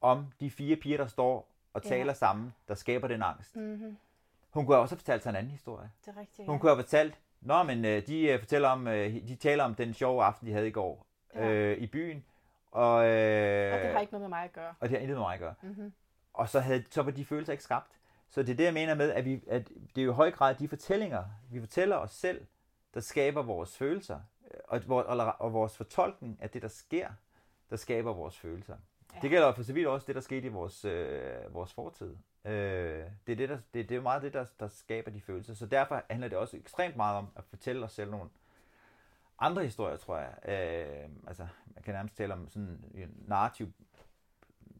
[0.00, 1.88] om de fire piger, der står og Ja.
[1.88, 3.56] taler sammen, der skaber den angst.
[3.56, 3.96] Mm-hmm.
[4.50, 5.90] Hun kunne også have fortalt sig en anden historie.
[6.06, 6.46] Det er rigtigt.
[6.48, 6.60] Hun ja.
[6.60, 9.94] kunne have fortalt, Nå, men øh, de øh, fortæller om, øh, de taler om den
[9.94, 11.48] sjove aften, de havde i går Ja.
[11.48, 12.24] øh, i byen.
[12.70, 14.74] Og, øh, Og det har ikke noget med mig at gøre.
[14.80, 15.54] og det har intet med mig at gøre.
[15.62, 15.92] Mm-hmm.
[16.34, 17.92] Og så, havde, så var de følelser ikke skabt.
[18.28, 20.30] Så det er det, jeg mener med, at, vi, at det er jo i høj
[20.30, 22.46] grad de fortællinger, vi fortæller os selv,
[22.94, 24.20] der skaber vores følelser.
[24.64, 27.08] Og, vor- og, og vores fortolkning af det, der sker,
[27.70, 28.74] der skaber vores følelser.
[28.74, 29.16] Ja.
[29.16, 29.20] Ja.
[29.22, 32.16] Det gælder for så vidt også det, der skete i vores, øh, vores fortid.
[32.44, 32.52] Øh,
[33.26, 35.54] det, er det, der, det, det er meget det, der, der skaber de følelser.
[35.54, 38.30] Så derfor handler det også ekstremt meget om at fortælle os selv nogle
[39.38, 40.32] andre historier, tror jeg.
[40.44, 43.72] Øh, altså, man kan nærmest tale om sådan en narrativ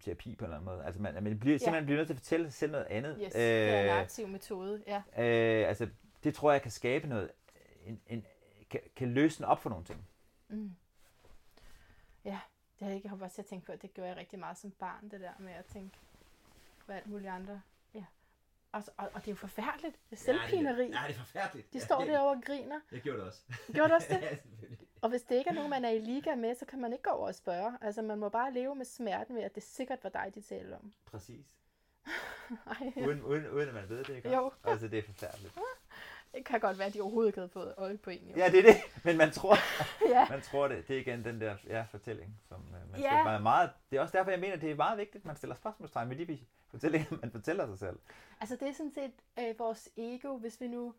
[0.05, 0.85] terapi på en eller anden måde.
[0.85, 3.19] Altså, man, man bliver, simpelthen bliver nødt til at fortælle sig selv noget andet.
[3.23, 4.83] Yes, det er en narrativ metode.
[4.87, 5.03] Ja.
[5.19, 5.89] øh, altså,
[6.25, 7.31] det tror jeg kan skabe noget,
[7.89, 8.25] en, en,
[8.71, 10.09] kan, kan løsne op for nogle ting.
[10.49, 10.77] Mm.
[12.25, 12.41] Ja,
[12.79, 14.71] det har jeg ikke også jeg tænkt på, at det gjorde jeg rigtig meget som
[14.71, 15.99] barn, det der med at tænke
[16.87, 17.63] på alt muligt andre.
[17.95, 18.05] Ja.
[18.73, 19.97] Og, og, og det er jo forfærdeligt.
[20.11, 20.83] Det er selvpineri.
[20.83, 21.73] Ja, det er forfærdeligt.
[21.73, 22.81] De står derovre og griner.
[22.93, 23.41] Jeg gjorde det også.
[23.73, 24.23] Gjorde du også det?
[24.23, 24.37] ja.
[25.01, 27.03] Og hvis det ikke er nogen, man er i liga med, så kan man ikke
[27.03, 27.79] gå over og spørge.
[27.81, 30.75] Altså, man må bare leve med smerten ved, at det sikkert var dig, de talte
[30.75, 30.93] om.
[31.05, 31.47] Præcis.
[32.67, 34.35] Ej, Uden, uden, uden at man ved det, ikke?
[34.35, 34.53] Jo.
[34.65, 35.55] Altså, det er forfærdeligt.
[36.39, 38.29] Det kan godt være, at de overhovedet ikke havde fået øje på en.
[38.29, 38.35] Jo.
[38.37, 38.77] Ja, det er det.
[39.05, 39.57] Men man tror,
[40.15, 40.29] ja.
[40.31, 40.89] man tror det.
[40.89, 43.09] Det er igen den der ja, fortælling, som øh, man Ja.
[43.09, 45.27] skal, man er meget, Det er også derfor, jeg mener, det er meget vigtigt, at
[45.27, 46.39] man stiller spørgsmålstegn med de
[46.71, 47.99] fortællinger, man fortæller sig selv.
[48.41, 50.95] Altså, det er sådan set øh, vores ego, hvis vi nu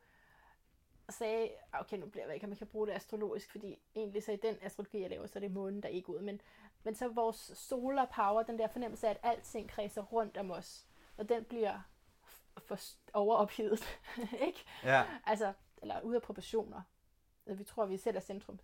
[1.09, 4.31] sagde, okay, nu bliver jeg ikke, om jeg kan bruge det astrologisk, fordi egentlig så
[4.31, 6.41] i den astrologi, jeg laver, så er det månen, der er egoet, men,
[6.83, 10.85] men så vores solar power, den der fornemmelse af, at alting kredser rundt om os,
[11.17, 11.79] og den bliver
[12.59, 12.77] for
[13.13, 13.99] overophedet,
[14.47, 14.65] ikke?
[14.83, 16.81] Ja, Altså, eller ude af proportioner.
[17.45, 18.59] At vi tror, vi selv er centrum.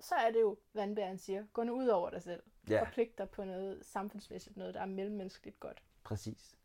[0.00, 2.42] Så er det jo, vandbæren siger, gå nu ud over dig selv.
[2.68, 5.82] ja Forpligt dig på noget samfundsmæssigt, noget, der er mellemmenneskeligt godt.
[6.04, 6.58] præcis.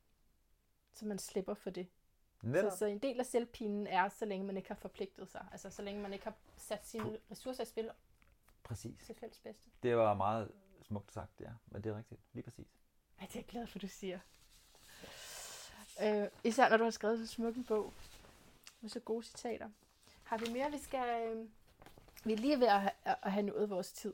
[0.93, 1.87] Så man slipper for det.
[2.43, 2.71] Netop.
[2.71, 5.47] Så, så en del af selvpinen er, så længe man ikke har forpligtet sig.
[5.51, 7.91] Altså så længe man ikke har sat sine ressourcer i spil
[8.63, 9.05] Præcis.
[9.05, 9.69] til fælles bedste.
[9.83, 11.49] Det var meget smukt sagt, ja.
[11.65, 12.21] Men det er rigtigt.
[12.33, 12.67] Lige præcis.
[13.19, 14.19] Ej, det er jeg glad for, du siger.
[16.01, 17.93] Øh, især når du har skrevet så smuk en bog
[18.81, 19.69] med så gode citater.
[20.23, 21.27] Har vi mere, vi skal...
[21.37, 21.47] Øh,
[22.25, 24.13] vi er lige ved at, ha- at have nået vores tid.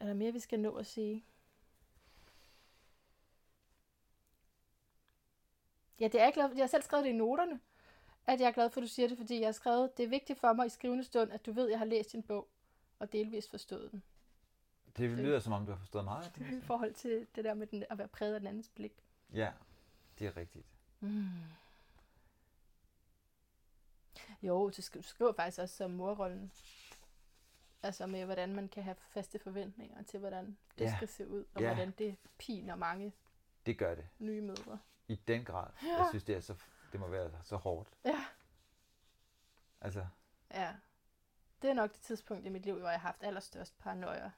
[0.00, 1.24] Er der mere, vi skal nå at sige?
[6.00, 6.56] Ja, det er jeg glad for.
[6.56, 7.60] Jeg har selv skrevet det i noterne,
[8.26, 10.08] at jeg er glad for, at du siger det, fordi jeg har skrevet, det er
[10.08, 12.48] vigtigt for mig i skrivende stund, at du ved, at jeg har læst din bog,
[12.98, 14.02] og delvist forstået den.
[14.96, 16.46] Det lyder som om, du har forstået meget det.
[16.58, 18.92] I forhold til det der med den, at være præget af den andens blik.
[19.34, 19.50] Ja,
[20.20, 20.66] det er rigtigt.
[21.00, 21.28] Mm.
[24.42, 26.52] Jo, du skriver, faktisk også som morrollen.
[27.82, 30.96] Altså med, hvordan man kan have faste forventninger til, hvordan det Ja.
[30.96, 31.66] skal se ud, og Ja.
[31.66, 33.12] hvordan det piner mange
[33.66, 34.08] Det gør det.
[34.18, 34.78] nye mødre.
[35.08, 35.70] I den grad.
[35.82, 35.88] Ja.
[35.88, 36.54] Jeg synes, det, er så,
[36.92, 37.88] det må være så hårdt.
[38.04, 38.24] Ja.
[39.80, 40.06] Altså,
[40.50, 40.74] Ja.
[41.62, 44.30] Det er nok det tidspunkt i mit liv, hvor jeg har haft allerstørst paranoia.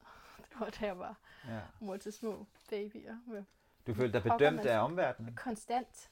[0.38, 1.60] Det var da jeg var ja.
[1.80, 3.16] mor til små babyer.
[3.26, 3.44] Med
[3.88, 5.34] Du følte dig bedømt af omverdenen.
[5.36, 6.10] konstant.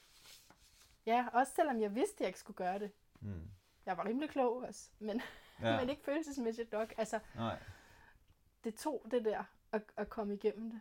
[1.07, 2.91] Ja, også selvom jeg vidste, at jeg ikke skulle gøre det.
[3.21, 3.51] Mm.
[3.87, 5.23] Jeg var rimelig klog også, men,
[5.61, 5.77] ja.
[5.81, 6.95] Men ikke følelsesmæssigt nok.
[6.99, 7.59] Altså, nej.
[8.65, 10.81] det tog det der at, at komme igennem det.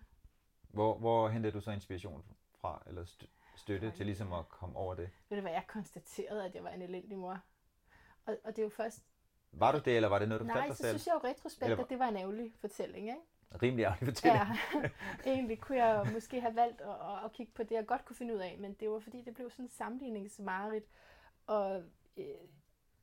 [0.69, 2.25] Hvor, hvor hentede du så inspiration
[2.61, 5.09] fra, eller st- støtte til ligesom at komme over det?
[5.29, 7.39] Ved du hvad, jeg konstaterede, at jeg var en elendig mor.
[8.25, 9.03] Og, og det er jo først...
[9.51, 10.99] Var du det, eller var det noget, du Nej, fortalte dig så selv?
[10.99, 13.21] synes jeg jo retrospekt, Eller- at det var en ærgerlig fortælling, ikke?
[13.61, 14.43] Rimelig ærgerlig fortælling.
[14.73, 14.89] Ja,
[15.31, 18.33] egentlig kunne jeg måske have valgt at, at, kigge på det, jeg godt kunne finde
[18.35, 20.85] ud af, men det var fordi, det blev sådan en sammenligningsmareridt,
[21.47, 21.83] og
[22.17, 22.25] øh,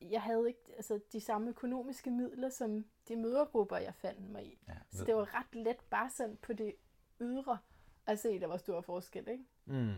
[0.01, 4.59] jeg havde ikke altså, de samme økonomiske midler, som de mødergrupper, jeg fandt mig i.
[4.68, 6.74] Ja, Så det var ret let bare sådan på det
[7.20, 7.59] ydre
[8.07, 9.45] at se, der var stor forskel, ikke?
[9.64, 9.95] Mm.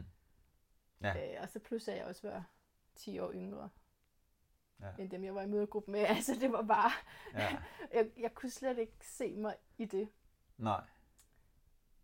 [1.03, 1.35] Ja.
[1.35, 2.45] Øh, og så plus at jeg også var
[2.95, 3.69] 10 år yngre,
[4.81, 4.91] Ja.
[4.99, 6.01] end dem, jeg var i mødergruppe med.
[6.17, 6.91] Altså, det var bare...
[7.35, 7.57] ja.
[7.95, 10.09] Jeg, jeg kunne slet ikke se mig i det.
[10.59, 10.85] Nej.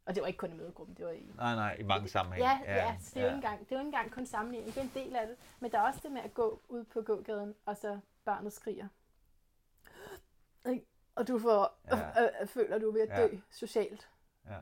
[0.05, 1.33] Og det var ikke kun i mødergruppen, det var i...
[1.37, 2.51] nej, nej, i mange sammenhænge.
[2.51, 4.27] Ja, ja, ja så det er jo ikke engang, det er jo ikke engang kun
[4.27, 4.75] sammenligning.
[4.75, 5.37] Det er en del af det.
[5.61, 8.89] Men der er også det med at gå ud på gågaden, og så barnet skriger.
[11.15, 11.97] Og du får, Ja.
[11.99, 12.23] ja.
[12.25, 13.41] øh, øh, føler, du er ved at dø Ja.
[13.51, 14.11] socialt.
[14.47, 14.57] Ja.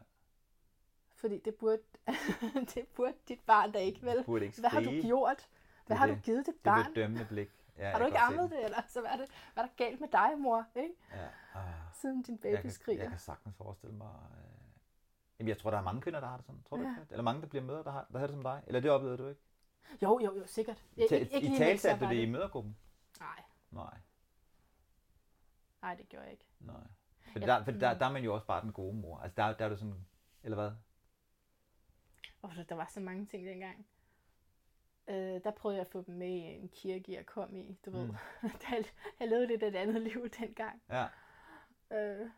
[1.15, 1.83] Fordi det burde,
[2.75, 4.17] det burde dit barn da ikke, vel?
[4.19, 5.49] Du burde ikke Hvad har du gjort?
[5.87, 6.17] Hvad er har det.
[6.17, 6.85] du givet dit Det barn?
[6.95, 7.51] bedømmende blik.
[7.79, 9.75] Ja, har jeg du ikke ammet det, eller så hvad er, det, hvad er der
[9.77, 10.67] galt med dig, mor?
[10.77, 10.95] Ikke?
[11.13, 13.03] Ja, ah, Siden din jeg, baby kan, skriger.
[13.03, 14.15] jeg kan sagtens forestille mig...
[14.33, 14.45] Øh...
[15.39, 16.63] Jamen, jeg tror, der er mange kvinder, der har det sådan.
[16.63, 16.91] Tror du Ja.
[16.91, 17.03] ikke?
[17.11, 18.63] Eller mange, der bliver mødre, der har, der har det som dig.
[18.67, 19.41] Eller det oplevede du ikke?
[20.03, 20.85] Jo, jo, jo, sikkert.
[20.97, 22.77] Jeg, I, ikke, ikke I lige tale mens jeg satte du det i mødergruppen?
[23.21, 23.99] Nej, Nej,
[25.83, 26.47] nej, det gjorde jeg ikke.
[26.61, 26.75] nej.
[27.33, 27.99] For, Ja, der, for der, mm.
[27.99, 29.19] der er man jo også bare den gode mor.
[29.21, 30.07] Altså, der, der er du sådan...
[30.43, 30.71] Eller hvad?
[32.43, 33.87] Og der var så mange ting dengang.
[35.09, 37.91] Øh, der prøvede jeg at få dem med i en kirke, jeg kom i, du
[37.91, 38.07] ved.
[38.07, 38.15] Mm.
[38.63, 38.83] der,
[39.21, 40.83] jeg levede lidt et andet liv dengang.
[40.89, 41.07] Ja.
[41.91, 42.31] Øh.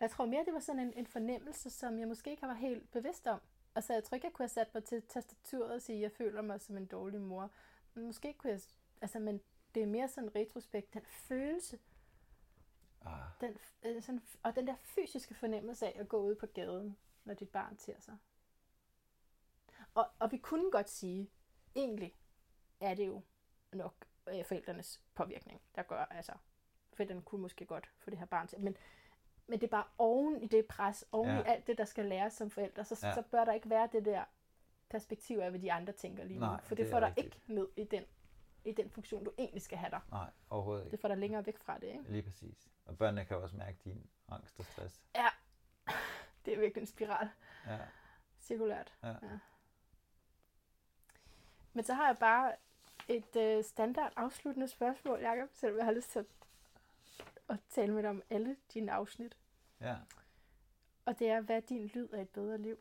[0.00, 2.90] Jeg tror mere, det var sådan en, en fornemmelse, som jeg måske ikke var helt
[2.90, 3.40] bevidst om.
[3.74, 6.12] Altså, jeg tror ikke, jeg kunne have sat mig til tastaturet og sige, at jeg
[6.12, 7.50] føler mig som en dårlig mor.
[7.94, 8.60] Måske kunne jeg...
[9.00, 9.40] Altså, men
[9.74, 10.94] det er mere sådan retrospekt.
[10.94, 11.78] Den følelse,
[13.06, 16.96] Ah, den, øh, sådan, og den der fysiske fornemmelse af at gå ud på gaden,
[17.24, 18.16] når dit barn til sig.
[19.94, 21.30] Og, og vi kunne godt sige,
[21.74, 22.14] egentlig
[22.80, 23.22] er det jo
[23.72, 23.94] nok
[24.28, 26.32] øh, forældrenes påvirkning, der gør, altså,
[26.92, 28.76] forældrene kunne måske godt få det her barn til, men,
[29.46, 31.34] men det er bare oven i det pres, oven ja.
[31.34, 31.40] Ja.
[31.42, 33.08] i alt det, der skal læres som forældre, så, ja.
[33.08, 33.14] Ja.
[33.14, 34.24] så bør der ikke være det der
[34.90, 37.08] perspektiv af, hvad de andre tænker lige nu, Nej, for det, det det får dig
[37.08, 37.26] rigtigt.
[37.26, 38.04] ikke ned i den,
[38.64, 40.00] i den funktion, du egentlig skal have dig.
[40.10, 41.00] nej, overhovedet Det ikke.
[41.00, 42.04] får dig længere væk fra det, ikke?
[42.12, 42.68] Lige præcis.
[42.84, 45.02] Og børnene kan også mærke din angst og stress.
[45.14, 45.28] Ja,
[46.44, 47.28] det er virkelig en spiral.
[47.66, 47.78] Ja,
[48.40, 48.94] Cirkulært.
[49.02, 49.14] ja.
[51.74, 52.52] Men så har jeg bare
[53.08, 56.26] et øh, standard afsluttende spørgsmål, Jacob, selvom jeg har lyst til at,
[57.48, 59.36] at tale med dig om alle dine afsnit.
[59.80, 59.96] ja.
[61.06, 62.78] Og det er, hvad din lyd af et bedre liv?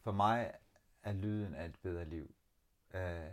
[0.00, 0.54] For mig
[1.02, 2.34] er lyden af et bedre liv.
[2.94, 3.30] Øh,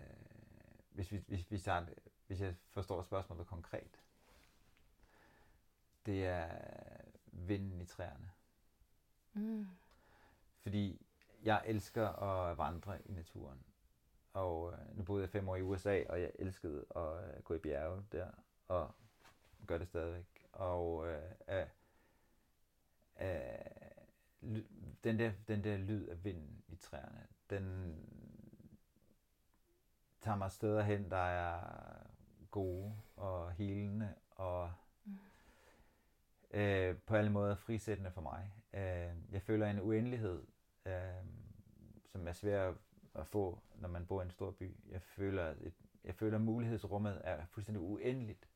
[0.89, 3.99] hvis, vi, hvis, vi det- hvis jeg forstår spørgsmålet konkret.
[6.05, 6.49] Det er
[7.25, 8.31] vinden i træerne.
[9.33, 9.67] Mm.
[10.61, 11.01] Fordi
[11.43, 13.63] jeg elsker at vandre i naturen.
[14.33, 17.53] Og øh, nu boede jeg fem år i USA, og jeg elskede at øh, gå
[17.53, 18.27] i bjerge der,
[18.67, 18.91] og
[19.67, 20.47] gør det stadigvæk.
[20.51, 21.65] Og øh, øh,
[23.21, 24.61] øh,
[25.03, 27.95] den, der, den der lyd af vinden i træerne, den
[30.21, 31.61] tager mig steder hen, der er
[32.51, 34.71] gode og helende og
[36.51, 38.53] øh, på alle måder frisættende for mig.
[38.73, 40.43] Øh, jeg føler en uendelighed,
[40.85, 41.25] øh,
[42.05, 42.75] som er svær at-
[43.15, 44.75] at få, når man bor i en stor by.
[44.89, 48.49] Jeg føler, et, jeg føler at mulighedsrummet er fuldstændig uendeligt.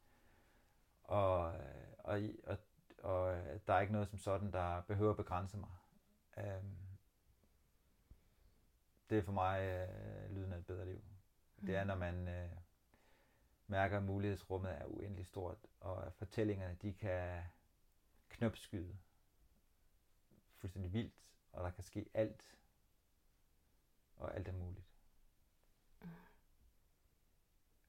[1.03, 1.53] Og,
[1.97, 2.57] og, og,
[3.03, 3.35] og
[3.67, 5.69] der er ikke noget som sådan, der behøver at begrænse mig.
[6.37, 6.63] Øh,
[9.09, 11.01] det er for mig øh, lyden af et bedre liv.
[11.65, 12.49] Det er, når man øh,
[13.67, 17.43] mærker, at mulighedsrummet er uendeligt stort, og at fortællingerne, de kan
[18.29, 18.97] knopskyde
[20.57, 22.55] fuldstændig vildt, og der kan ske alt,
[24.17, 24.85] og alt er muligt.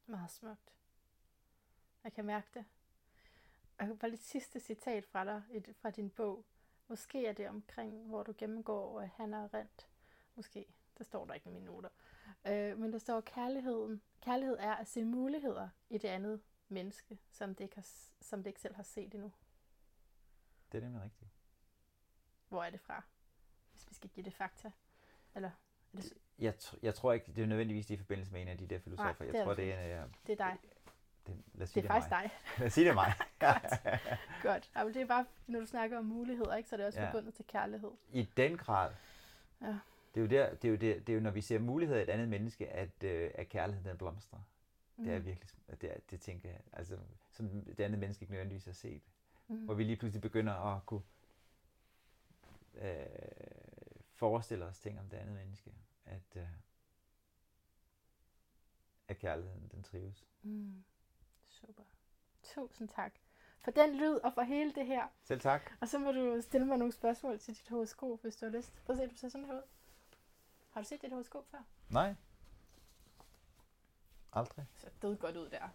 [0.06, 0.72] Meget smukt.
[2.04, 2.64] Jeg kan mærke det.
[3.78, 6.44] Og bare lidt sidste citat fra dig, et- fra din bog.
[6.88, 9.88] Måske er det omkring, hvor du gennemgår øh, Hanna og Rent.
[10.34, 10.66] Måske.
[10.98, 11.88] Det står der ikke i mine noter.
[12.46, 14.02] Øh, men der står, kærligheden.
[14.20, 17.86] Kærlighed er at se muligheder i det andet menneske, som det, ikke har,
[18.20, 19.32] som det ikke selv har set endnu.
[20.72, 21.30] Det er nemlig rigtigt.
[22.48, 23.02] Hvor er det fra?
[23.72, 24.72] Hvis vi skal give det fakta.
[25.34, 25.58] Eller er det,
[26.38, 29.04] Jeg, jeg tror ikke, det er nødvendigvis i forbindelse med en af de der filosofer.
[29.20, 30.56] Nej, jeg det tror, det det er, øh, det er dig.
[31.26, 32.22] det, lad os Det sige er faktisk mig.
[32.22, 32.30] dig.
[32.58, 33.12] Lad os sige det er mig.
[34.42, 34.70] Godt.
[34.76, 37.00] Ja, men det er bare, når du snakker om muligheder, ikke, så er det også
[37.00, 37.08] Ja.
[37.10, 37.90] forbundet til kærlighed.
[38.12, 38.92] I den grad.
[39.62, 39.78] Ja.
[40.14, 42.00] Det er jo, der, det er jo, der, det er jo når vi ser muligheder
[42.00, 44.38] i et andet menneske, at, øh, at kærligheden den blomstrer.
[44.96, 45.24] Det er Mm.
[45.26, 45.48] virkelig,
[45.80, 46.98] det, er, det tænker jeg, altså,
[47.30, 49.02] som det andet menneske ikke nødvendigvis har set.
[49.48, 49.56] Mm.
[49.64, 51.02] Hvor vi lige pludselig begynder at kunne
[52.74, 53.06] øh,
[54.14, 55.70] forestille os ting om det andet menneske.
[56.06, 56.48] At, øh,
[59.08, 60.26] at kærligheden, den trives.
[60.42, 60.84] Mm.
[61.44, 61.82] Super.
[62.42, 63.12] Tusind tak
[63.66, 65.06] for den lyd og for hele det her.
[65.24, 65.70] Selv tak.
[65.80, 68.82] Og så må du stille mig nogle spørgsmål til dit horoskop, hvis du har lyst.
[68.84, 69.62] Prøv at se, du ser sådan her ud.
[70.70, 71.58] Har du set dit horoskop før?
[71.90, 72.14] Nej.
[74.32, 74.66] Aldrig.
[74.76, 75.68] Så død godt ud der.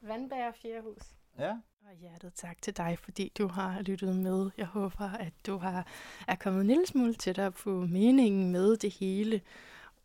[0.00, 1.16] Vandbærer fjerde hus.
[1.38, 1.60] Ja.
[1.82, 4.50] Og hjertet tak til dig, fordi du har lyttet med.
[4.58, 5.86] Jeg håber, at du har
[6.28, 9.40] er kommet en lille smule tættere på meningen med det hele.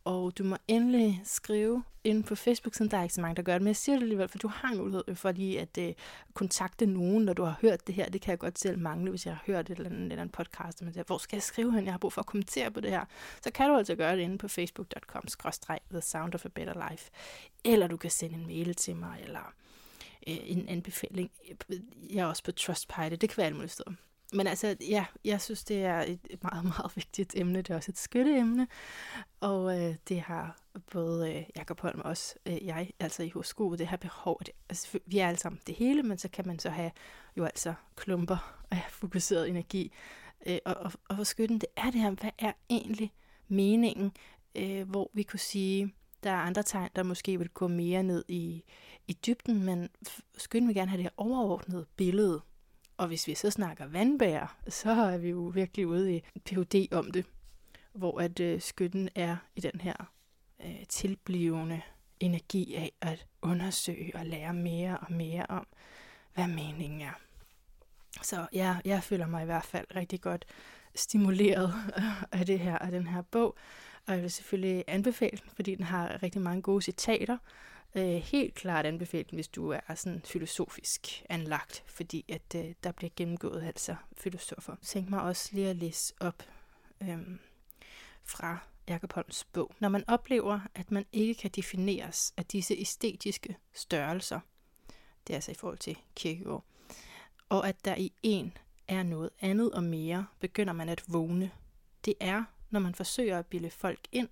[0.04, 3.42] Og du må endelig skrive ind på Facebook, siden der er ikke så mange, der
[3.42, 3.62] gør det.
[3.62, 5.84] Men jeg siger det alligevel, for du har mulighed for lige at uh,
[6.34, 8.08] kontakte nogen, når du har hørt det her.
[8.08, 10.32] Det kan jeg godt selv mangle, hvis jeg har hørt et eller andet, eller andet
[10.32, 10.82] podcast.
[10.82, 11.84] Men hvor skal jeg skrive hen?
[11.84, 13.04] Jeg har brug for at kommentere på det her.
[13.42, 15.22] Så kan du altså gøre det inde på facebook.com
[15.90, 17.10] The Sound of a Better Life.
[17.64, 19.52] Eller du kan sende en mail til mig, eller
[20.28, 21.30] øh, en anbefaling.
[22.10, 23.84] Jeg er også på Trustpilot, det kan være alt muligt sted.
[24.34, 27.58] Men altså, ja, jeg synes, det er et et meget, meget vigtigt emne.
[27.58, 28.68] Det er også et skytteemne.
[29.40, 30.56] Og øh, det har
[30.92, 34.40] både øh, Jakob Holm og også øh, jeg, altså i horoskopet, det her behov.
[34.46, 36.90] Det, altså, vi er alle sammen det hele, men så kan man så have
[37.36, 39.92] jo altså klumper af fokuseret energi.
[40.46, 43.12] Øh, og, og, og for skytten, det er det her, hvad er egentlig
[43.48, 44.12] meningen,
[44.54, 45.94] øh, hvor vi kunne sige,
[46.24, 48.64] der er andre tegn, der måske vil gå mere ned i,
[49.08, 49.88] i dybden, men
[50.36, 52.40] skynd mig gerne have det her overordnede billede.
[52.96, 57.10] Og hvis vi så snakker vandbær, så er vi jo virkelig ude i PhD om
[57.10, 57.26] det
[57.94, 60.12] hvor at øh, skytten er i den her
[60.64, 61.82] øh, tilblivende
[62.20, 65.66] energi af at undersøge og lære mere og mere om,
[66.34, 67.12] hvad meningen er.
[68.22, 70.44] Så ja, jeg føler mig i hvert fald rigtig godt
[70.94, 71.74] stimuleret
[72.32, 73.56] af det her af den her bog,
[74.06, 77.38] og jeg vil selvfølgelig anbefale den, fordi den har rigtig mange gode citater.
[77.94, 82.92] Øh, helt klart anbefale den, hvis du er sådan filosofisk anlagt, fordi at øh, der
[82.92, 84.76] bliver gennemgået altså filosofer.
[84.82, 86.42] Tænk mig også lige at læse op
[87.00, 87.18] øh,
[88.24, 89.74] fra Jakob Holms bog.
[89.80, 94.40] Når man oplever, at man ikke kan defineres af disse æstetiske størrelser,
[95.26, 96.64] det er altså i forhold til Kierkegaard,
[97.48, 98.56] og at der i en
[98.88, 101.50] er noget andet og mere, begynder man at vågne.
[102.04, 102.44] Det er,
[102.74, 104.28] når man forsøger at bilde folk ind,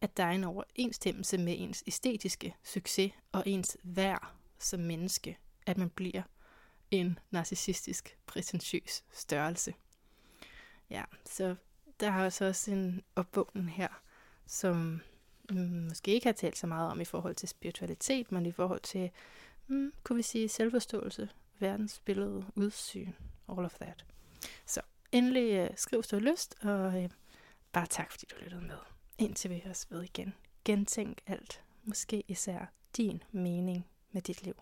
[0.00, 5.78] at der er en overensstemmelse med ens æstetiske succes og ens værd som menneske, at
[5.78, 6.22] man bliver
[6.90, 9.74] en narcissistisk, prætentiøs størrelse.
[10.90, 11.56] Ja, så
[12.00, 13.88] der har så altså også en opvågning her,
[14.46, 15.00] som
[15.50, 18.80] mm, måske ikke har talt så meget om i forhold til spiritualitet, men i forhold
[18.80, 19.10] til,
[19.66, 23.12] mm, kunne vi sige, selvforståelse, verdensbillede, udsyn,
[23.48, 24.04] all of that.
[24.66, 24.80] Så
[25.12, 27.10] endelig uh, skriv, har lyst, og øh,
[27.72, 28.78] bare tak, fordi du lyttede med.
[29.18, 30.34] Indtil vi høres ved igen.
[30.64, 31.62] Gentænk alt.
[31.84, 34.56] Måske især din mening med dit liv.